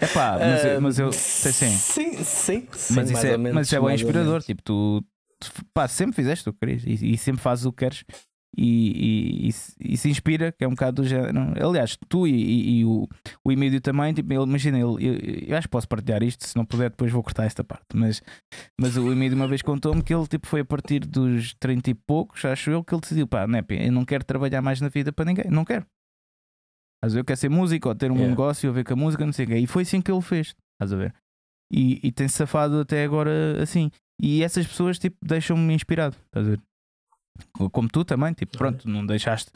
[0.00, 1.70] É pá, mas, uh, mas eu sei sim.
[1.70, 4.42] Sim, sim, sim mas, isso é, mas isso é bem inspirador.
[4.42, 5.04] Tipo, tu,
[5.40, 8.04] tu pá, sempre fizeste o que querias e, e sempre fazes o que queres
[8.56, 11.52] e, e, e, se inspira, que é um bocado do género.
[11.62, 13.06] Aliás, tu e, e o,
[13.44, 16.56] o Emílio também, tipo, ele, imagina, ele, eu, eu, acho que posso partilhar isto, se
[16.56, 17.86] não puder, depois vou cortar esta parte.
[17.94, 18.22] Mas,
[18.80, 21.94] mas o Emílio uma vez contou-me que ele tipo, foi a partir dos 30 e
[21.94, 25.12] poucos, acho eu, que ele decidiu: pá, né, eu não quero trabalhar mais na vida
[25.12, 25.86] para ninguém, não quero.
[27.04, 28.30] Às vezes eu quero ser músico ou ter um yeah.
[28.30, 29.58] negócio ou ver com a música, não sei o quê.
[29.58, 31.14] E foi assim que ele fez, estás a ver?
[31.70, 33.90] E, e tem-se safado até agora assim.
[34.20, 36.60] E essas pessoas tipo, deixam-me inspirado, estás a ver?
[37.72, 39.50] Como tu também, tipo, pronto, não deixaste.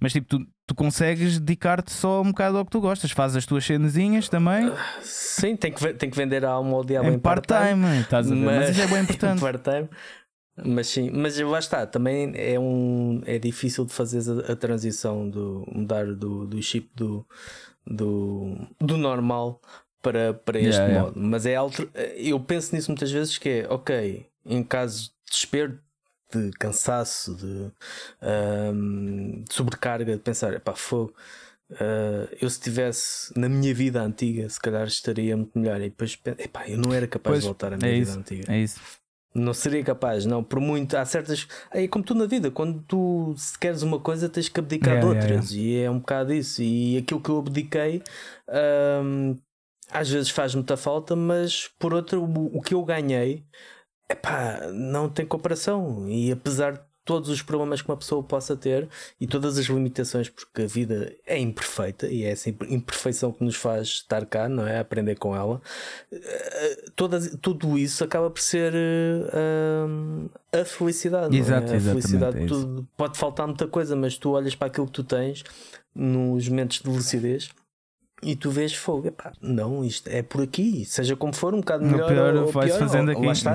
[0.00, 3.46] Mas tipo, tu, tu consegues dedicar-te só um bocado ao que tu gostas, fazes as
[3.46, 4.72] tuas cenazinhas também.
[5.00, 8.04] Sim, tem que, tem que vender a alma ao diabo em, part-time.
[8.04, 9.40] Part mas, mas isso é bem importante.
[9.40, 9.88] part-time.
[10.64, 15.28] Mas sim, mas lá está, também é, um, é difícil de fazer a, a transição
[15.28, 17.26] do mudar do, do chip do,
[17.84, 19.60] do, do normal
[20.00, 21.16] para, para este yeah, modo.
[21.16, 21.28] Yeah.
[21.28, 21.88] Mas é alter...
[22.16, 25.80] eu penso nisso muitas vezes que é ok, em caso de desespero,
[26.38, 27.70] de cansaço, de,
[28.22, 31.14] um, de sobrecarga, de pensar, pá, fogo.
[31.70, 35.80] Uh, eu se estivesse na minha vida antiga, se calhar estaria muito melhor.
[35.80, 38.18] E depois, epá, eu não era capaz pois, de voltar à minha é vida isso,
[38.18, 38.52] antiga.
[38.52, 38.80] É isso.
[39.34, 40.44] Não seria capaz, não.
[40.44, 41.48] Por muito, há certas.
[41.72, 45.00] É como tu na vida, quando tu se queres uma coisa, tens que abdicar yeah,
[45.00, 45.50] de outras.
[45.50, 45.80] Yeah, yeah.
[45.80, 46.62] E é um bocado isso.
[46.62, 48.00] E aquilo que eu abdiquei,
[49.02, 49.36] um,
[49.90, 53.44] às vezes faz muita falta, mas por outro, o, o que eu ganhei,
[54.08, 56.08] epá, não tem comparação.
[56.08, 58.88] E apesar de todos os problemas que uma pessoa possa ter
[59.20, 63.56] e todas as limitações, porque a vida é imperfeita e é essa imperfeição que nos
[63.56, 64.78] faz estar cá, não é?
[64.78, 65.60] Aprender com ela.
[66.10, 71.36] Eh, todas, tudo isso acaba por ser uh, a felicidade.
[71.36, 71.76] Exato, é?
[71.76, 72.46] A felicidade é
[72.96, 75.44] pode faltar muita coisa, mas tu olhas para aquilo que tu tens
[75.94, 77.50] nos momentos de lucidez
[78.24, 81.84] e tu vês fogo, epá, não, isto é por aqui, seja como for, um bocado
[81.84, 82.10] melhor.
[82.10, 83.26] No pior, ou vais pior, fazendo ou, aqui.
[83.28, 83.54] Está.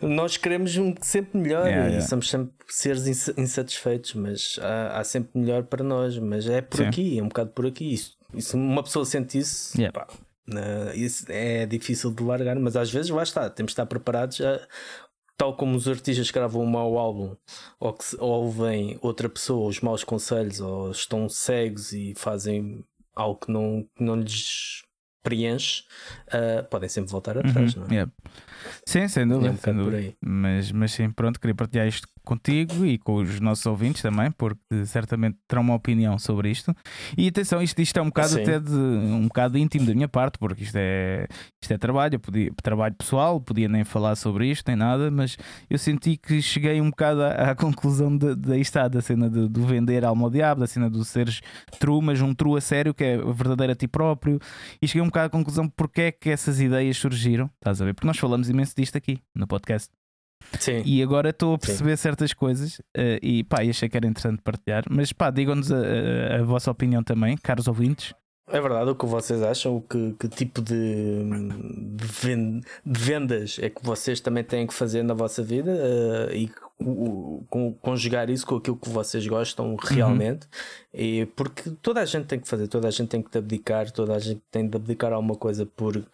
[0.00, 2.08] Nós queremos sempre melhor yeah, e yeah.
[2.08, 6.18] somos sempre seres insatisfeitos, mas há, há, sempre melhor para nós.
[6.18, 6.86] Mas é por Sim.
[6.86, 7.94] aqui, é um bocado por aqui.
[7.94, 9.96] Isso, isso uma pessoa sente isso, yeah.
[9.96, 10.08] Epá,
[10.94, 14.60] isso é difícil de largar, mas às vezes lá está, temos de estar preparados a,
[15.36, 17.34] tal como os artistas gravam um mau álbum
[17.80, 22.84] ou, que, ou ouvem outra pessoa os maus conselhos ou estão cegos e fazem
[23.14, 24.82] algo que não, não lhes
[25.22, 25.84] preenche,
[26.28, 27.94] uh, podem sempre voltar atrás, uhum, não é?
[27.94, 28.12] Yeah.
[28.86, 30.14] Sim, sem dúvida, é um sem dúvida.
[30.20, 34.84] Mas, mas sim, pronto, queria partilhar isto contigo e com os nossos ouvintes também, porque
[34.86, 36.74] certamente terão uma opinião sobre isto.
[37.16, 38.42] E atenção, isto, isto é um bocado sim.
[38.42, 41.26] até de um bocado íntimo da minha parte, porque isto é,
[41.60, 45.36] isto é trabalho, podia, trabalho pessoal, podia nem falar sobre isto, nem nada, mas
[45.68, 49.66] eu senti que cheguei um bocado à, à conclusão da está, da cena de, do
[49.66, 51.40] vender alma ao diabo, da cena do seres
[51.78, 54.38] true, mas um true a sério, que é verdadeiro a ti próprio,
[54.80, 57.94] e cheguei um bocado à conclusão porque é que essas ideias surgiram, estás a ver?
[57.94, 59.90] Porque nós falamos imenso disto aqui no podcast.
[60.58, 60.82] Sim.
[60.84, 62.02] E agora estou a perceber Sim.
[62.02, 64.84] certas coisas uh, e pá, achei que era interessante partilhar.
[64.90, 68.14] Mas pá, digam-nos a, a, a, vossa opinião também, caros ouvintes.
[68.48, 69.80] É verdade, o que vocês acham?
[69.80, 71.22] Que, que tipo de,
[71.94, 76.50] de, vendas é que vocês também têm que fazer na vossa vida uh, e
[77.48, 79.76] com, conjugar isso com aquilo que vocês gostam uhum.
[79.76, 80.46] realmente?
[80.92, 81.00] Uhum.
[81.00, 84.14] E porque toda a gente tem que fazer, toda a gente tem que abdicar, toda
[84.14, 86.04] a gente tem de abdicar alguma coisa por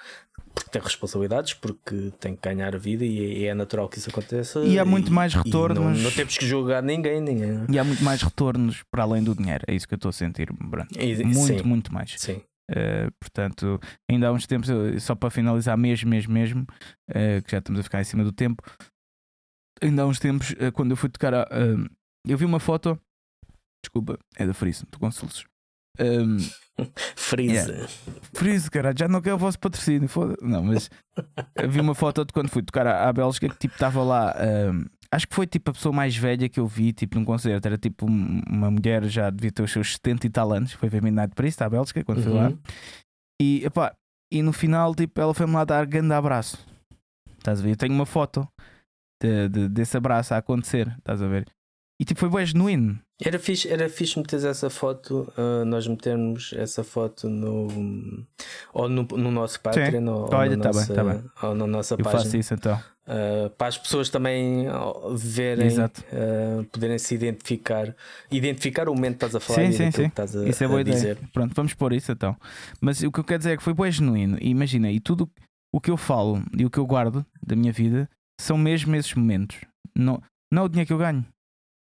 [0.59, 4.11] porque tem responsabilidades, porque tem que ganhar a vida e é, é natural que isso
[4.11, 4.61] aconteça.
[4.61, 5.79] E há muito e, mais retornos.
[5.79, 7.65] Não, não, temos que julgar ninguém, ninguém.
[7.71, 9.65] E há muito mais retornos para além do dinheiro.
[9.69, 10.89] É isso que eu estou a sentir, Bruno.
[11.25, 12.15] Muito, sim, muito mais.
[12.19, 12.43] Sim.
[12.71, 13.81] Uh, portanto,
[14.11, 14.69] ainda há uns tempos,
[15.01, 16.67] só para finalizar mesmo, mesmo, mesmo,
[17.11, 18.63] uh, que já estamos a ficar em cima do tempo.
[19.81, 21.47] Ainda há uns tempos, uh, quando eu fui tocar, a,
[22.27, 22.99] eu vi uma foto.
[23.83, 25.45] Desculpa, é da Friso, estou com soluços.
[26.01, 26.39] Um,
[27.17, 27.71] Freeze.
[27.71, 27.89] Yeah.
[28.33, 30.09] Freeze, cara, já não quer o vosso patrocínio.
[30.41, 30.89] Não, mas
[31.69, 34.35] vi uma foto de quando fui tocar à, à Bélgica que tipo estava lá.
[34.71, 37.67] Um, acho que foi tipo a pessoa mais velha que eu vi tipo num concerto.
[37.67, 40.73] Era tipo uma mulher já devia ter os seus 70 e tal anos.
[40.73, 42.25] Foi ver Midnight Priest à Bélgica quando uhum.
[42.25, 42.49] fui lá.
[42.49, 42.59] Uhum.
[43.41, 43.95] E, epá,
[44.33, 46.59] e no final, tipo, ela foi-me lá dar grande abraço.
[47.39, 47.71] Estás a ver?
[47.71, 48.47] Eu tenho uma foto
[49.23, 50.89] de, de, desse abraço a acontecer.
[50.99, 51.47] Estás a ver?
[52.01, 52.99] E tipo, foi bem genuíno.
[53.21, 58.25] Era fixe, era fixe meter essa foto, uh, nós metermos essa foto no
[58.73, 60.09] ou no, no nosso Patreon Sim.
[60.09, 61.25] ou, Olha, ou, tá nossa, bem, tá bem.
[61.43, 62.23] ou na nossa Eu página.
[62.23, 62.81] faço isso então.
[63.09, 64.67] Uh, para as pessoas também
[65.17, 67.93] verem, uh, poderem se identificar,
[68.31, 70.03] identificar o momento que estás a falar sim, e sim, sim.
[70.03, 71.19] que estás a, isso é boa a dizer.
[71.33, 72.37] Pronto, vamos pôr isso então.
[72.81, 74.39] Mas o que eu quero dizer é que foi bem genuíno.
[74.41, 75.29] E imagina, e tudo
[75.75, 78.09] o que eu falo e o que eu guardo da minha vida
[78.41, 79.57] são mesmo esses momentos.
[79.97, 80.23] Não,
[80.53, 81.27] não é o dinheiro que eu ganho.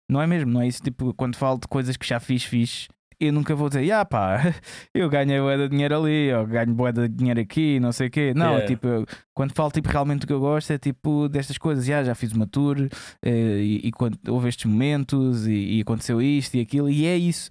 [0.10, 0.52] Não é mesmo?
[0.52, 0.82] Não é isso?
[0.82, 2.88] Tipo, quando falo de coisas que já fiz, fiz.
[3.20, 4.40] Eu nunca vou dizer, ah pá,
[4.96, 8.10] eu ganhei boa de dinheiro ali, ou ganho boa de dinheiro aqui, não sei o
[8.10, 8.34] quê.
[8.34, 8.66] Não, yeah.
[8.66, 11.86] tipo, eu, quando falo tipo, realmente o que eu gosto é tipo destas coisas.
[11.86, 12.78] Já, já fiz uma tour
[13.22, 13.30] eh,
[13.62, 17.50] e, e, quando houve estes momentos e, e, aconteceu isto e aquilo, e é isso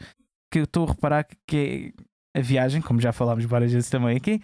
[0.51, 1.93] que eu estou a reparar que, que
[2.35, 4.41] é a viagem, como já falámos várias vezes também aqui,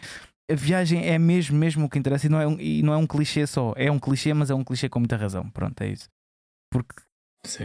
[0.50, 2.96] a viagem é mesmo, mesmo o que interessa e não é um, e não é
[2.96, 3.72] um clichê só.
[3.76, 5.48] É um clichê, mas é um clichê com muita razão.
[5.50, 6.08] Pronto, é isso.
[6.70, 6.94] Porque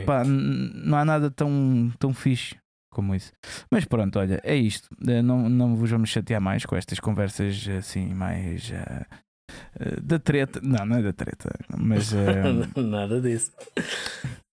[0.06, 2.56] Pá, não há nada tão, tão fixe
[2.90, 3.32] como isso.
[3.72, 4.90] Mas pronto, olha, é isto.
[5.08, 8.70] Eh, não, não vos vamos chatear mais com estas conversas assim, mais.
[8.70, 9.06] Uh,
[9.80, 10.60] uh, da treta.
[10.62, 12.12] Não, não é da treta, mas.
[12.12, 12.80] Uh...
[12.82, 13.52] nada disso.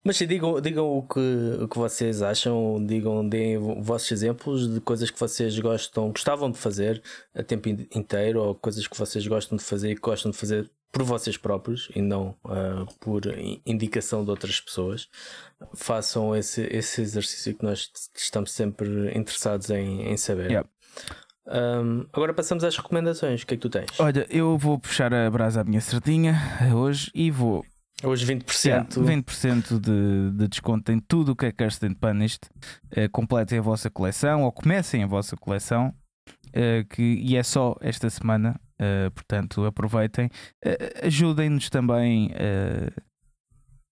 [0.05, 1.21] Mas sim, digam, digam o, que,
[1.63, 6.59] o que vocês acham, digam, deem vossos exemplos de coisas que vocês gostam, gostavam de
[6.59, 7.01] fazer
[7.33, 11.03] a tempo inteiro, ou coisas que vocês gostam de fazer e gostam de fazer por
[11.03, 13.23] vocês próprios e não uh, por
[13.65, 15.09] indicação de outras pessoas.
[15.75, 20.51] Façam esse, esse exercício que nós estamos sempre interessados em, em saber.
[20.51, 20.69] Yeah.
[21.47, 23.43] Um, agora passamos às recomendações.
[23.43, 23.89] O que é que tu tens?
[23.99, 26.37] Olha, eu vou puxar a brasa à minha sardinha
[26.75, 27.65] hoje e vou.
[28.05, 28.67] Hoje 20%.
[28.67, 32.41] Yeah, 20% de, de desconto em tudo o que é Kirsten Punished.
[32.97, 35.95] Uh, completem a vossa coleção ou comecem a vossa coleção.
[36.49, 38.61] Uh, que, e é só esta semana.
[38.83, 40.29] Uh, portanto, aproveitem.
[41.03, 42.33] Ajudem-nos também.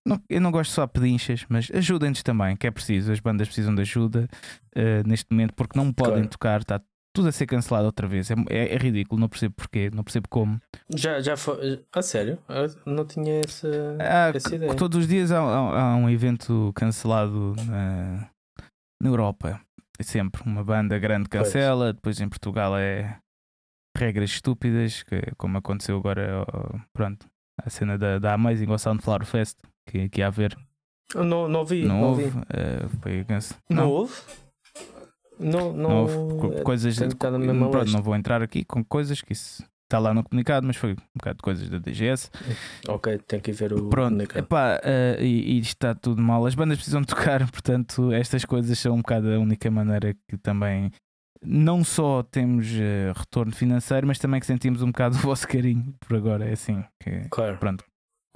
[0.06, 3.12] Não, eu não gosto só de pedinchas, mas ajudem-nos também, que é preciso.
[3.12, 4.26] As bandas precisam de ajuda
[5.06, 6.28] neste momento porque não podem claro.
[6.28, 6.80] tocar, está
[7.12, 8.30] tudo a ser cancelado outra vez.
[8.30, 10.60] É, é, é, ridículo, não percebo porquê, não percebo como.
[10.94, 11.84] Já, já foi.
[11.92, 12.38] A sério?
[12.48, 13.68] Eu não tinha essa,
[13.98, 14.74] ah, essa ideia.
[14.74, 18.28] Todos os dias há, há, há um evento cancelado na,
[19.02, 19.60] na Europa.
[19.98, 21.94] É sempre uma banda grande cancela, pois.
[21.94, 23.18] depois em Portugal é
[24.00, 26.44] regras estúpidas, que, como aconteceu agora,
[26.92, 27.26] pronto,
[27.64, 30.56] a cena da, da Amazing ou Soundflower Fest que, que ia haver.
[31.14, 31.84] Não, não vi.
[31.84, 32.24] Não, não houve.
[32.24, 33.26] Uh, foi,
[33.68, 34.14] não, não houve?
[35.38, 39.98] Não, não, não coisas de, pronto, não vou entrar aqui com coisas que isso está
[39.98, 42.30] lá no comunicado, mas foi um bocado de coisas da DGS.
[42.86, 46.44] Ok, tem que ver o pronto, epá, uh, e, e está tudo mal.
[46.46, 50.92] As bandas precisam tocar, portanto, estas coisas são um bocado a única maneira que também
[51.42, 55.94] não só temos uh, retorno financeiro, mas também que sentimos um bocado o vosso carinho
[56.00, 56.48] por agora.
[56.48, 57.58] É assim que claro.
[57.58, 57.84] pronto.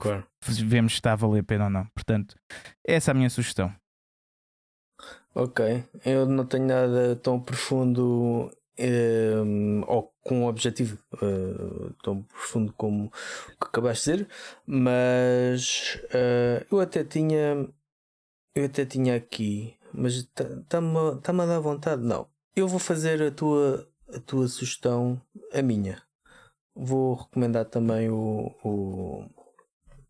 [0.01, 0.27] Claro.
[0.43, 1.87] Vemos se está a valer a pena ou não.
[1.95, 2.37] Portanto,
[2.85, 3.73] essa é a minha sugestão.
[5.35, 12.73] Ok, eu não tenho nada tão profundo um, ou com um objetivo uh, tão profundo
[12.75, 14.29] como o que acabaste de dizer,
[14.65, 17.69] mas uh, eu até tinha
[18.55, 22.03] eu até tinha aqui, mas está-me tá a dar vontade.
[22.03, 25.21] Não, eu vou fazer a tua, a tua sugestão,
[25.53, 26.03] a minha.
[26.75, 29.25] Vou recomendar também o, o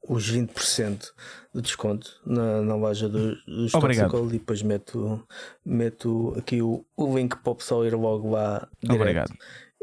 [0.06, 1.12] os 20%
[1.54, 4.26] de desconto na, na loja dos do Obrigado.
[4.28, 5.26] e depois meto,
[5.64, 8.68] meto aqui o, o link para o pessoal ir logo lá.
[8.82, 9.00] Direto.
[9.00, 9.34] Obrigado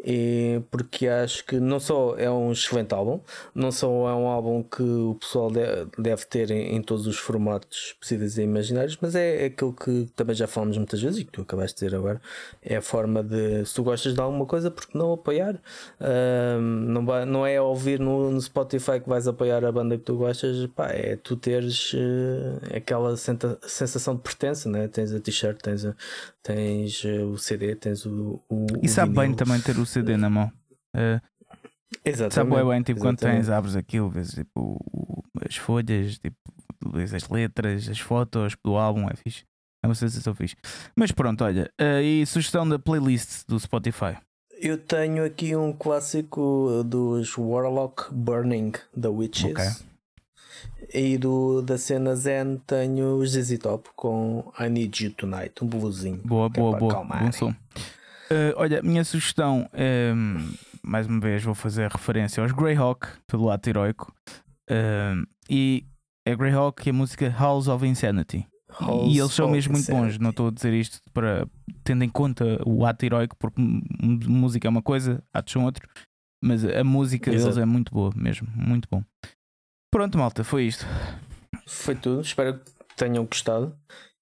[0.04, 3.20] e porque acho que não só é um excelente álbum,
[3.54, 5.52] não só é um álbum que o pessoal
[5.97, 10.47] deve ter em, todos os formatos possíveis e imaginários, mas é, aquilo que também já
[10.47, 12.20] falamos muitas vezes e que tu acabaste de dizer agora.
[12.64, 15.56] É a forma de se tu gostas de alguma coisa, porque não apoiar?
[15.99, 20.04] Uh, não, vai, não é ouvir no, no, Spotify que vais apoiar a banda que
[20.04, 24.88] tu gostas, pá, é tu teres uh, aquela senta, sensação de pertença, né?
[24.88, 25.95] tens a t-shirt, tens, a,
[26.41, 28.41] tens uh, o CD, tens o.
[28.49, 30.52] o e sabe bem também ter o CD na mão.
[30.96, 31.22] Uh,
[32.04, 32.34] Exatamente.
[32.34, 34.80] Sabe bem, bem tipo, quando tens, abres aquilo, vês tipo,
[35.46, 36.38] as folhas, tipo,
[36.94, 39.44] vês as letras, as fotos do álbum, é fixe.
[39.84, 40.56] É uma sensação fixe.
[40.96, 44.18] Mas pronto, olha, uh, e sugestão da playlist do Spotify?
[44.60, 49.52] Eu tenho aqui um clássico dos Warlock Burning The Witches.
[49.52, 49.92] Okay.
[50.94, 55.68] E do, da cena Zen tenho o ZZ Top com I Need You Tonight, um
[55.68, 56.22] bluesinho.
[56.24, 57.04] Boa, é boa, boa.
[57.04, 57.56] Bom som.
[58.32, 59.69] Uh, olha, minha sugestão,
[60.15, 64.13] um, mais uma vez, vou fazer referência aos Greyhawk, pelo ato heroico.
[64.69, 65.86] Um, e
[66.25, 68.47] é Greyhawk e a música House of Insanity.
[68.79, 70.17] House e eles são mesmo muito bons.
[70.17, 71.45] Não estou a dizer isto para
[71.84, 75.86] tendo em conta o ato heroico, porque música é uma coisa, atos são outro.
[76.41, 77.53] Mas a música Exato.
[77.53, 79.03] deles é muito boa, mesmo, muito bom.
[79.91, 80.86] Pronto, malta, foi isto.
[81.67, 82.21] Foi tudo.
[82.21, 83.77] Espero que tenham gostado.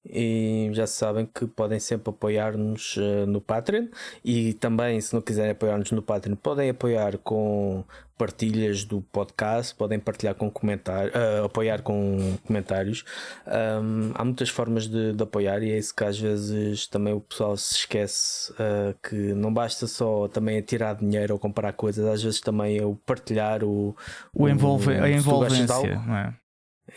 [0.06, 3.88] E já sabem que podem sempre apoiar-nos uh, no Patreon
[4.24, 7.84] e também, se não quiserem apoiar-nos no Patreon, podem apoiar com
[8.18, 13.04] partilhas do podcast, podem partilhar com comentários, uh, apoiar com comentários.
[13.46, 17.22] Um, há muitas formas de, de, apoiar e é isso que às vezes também o
[17.22, 22.22] pessoal se esquece uh, que não basta só também tirar dinheiro ou comprar coisas, às
[22.24, 23.96] vezes também é o partilhar o,
[24.34, 26.40] o, o envolve, a envolvência?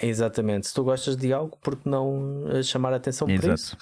[0.02, 0.66] Exatamente.
[0.66, 3.46] Se tu gostas de algo, porque não eh, chamar a atenção Exato.
[3.46, 3.76] por isso?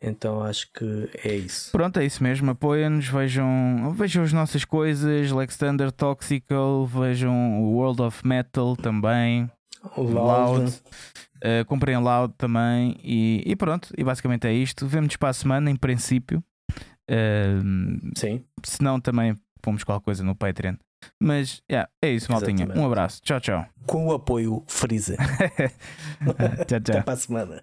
[0.00, 1.72] Então acho que é isso.
[1.72, 2.50] Pronto, é isso mesmo.
[2.50, 9.50] Apoiem-nos, vejam, vejam as nossas coisas, Lex Thunder, Toxical, vejam o World of Metal também.
[9.96, 10.60] O Loud.
[10.60, 10.82] Loud.
[11.42, 12.96] Uh, comprem Loud também.
[13.02, 14.86] E, e, pronto, e basicamente é isto.
[14.86, 16.44] Vemo-nos para a semana, em princípio.
[17.10, 18.44] Uh, Sim.
[18.62, 20.74] Se não, também pomos qualquer coisa no Patreon.
[21.20, 22.68] Mas yeah, é isso, maltinha.
[22.74, 23.20] Um abraço.
[23.22, 23.66] Tchau, tchau.
[23.86, 25.18] Com o apoio Freezer.
[26.66, 26.96] tchau, tchau.
[26.96, 27.62] Até para a semana.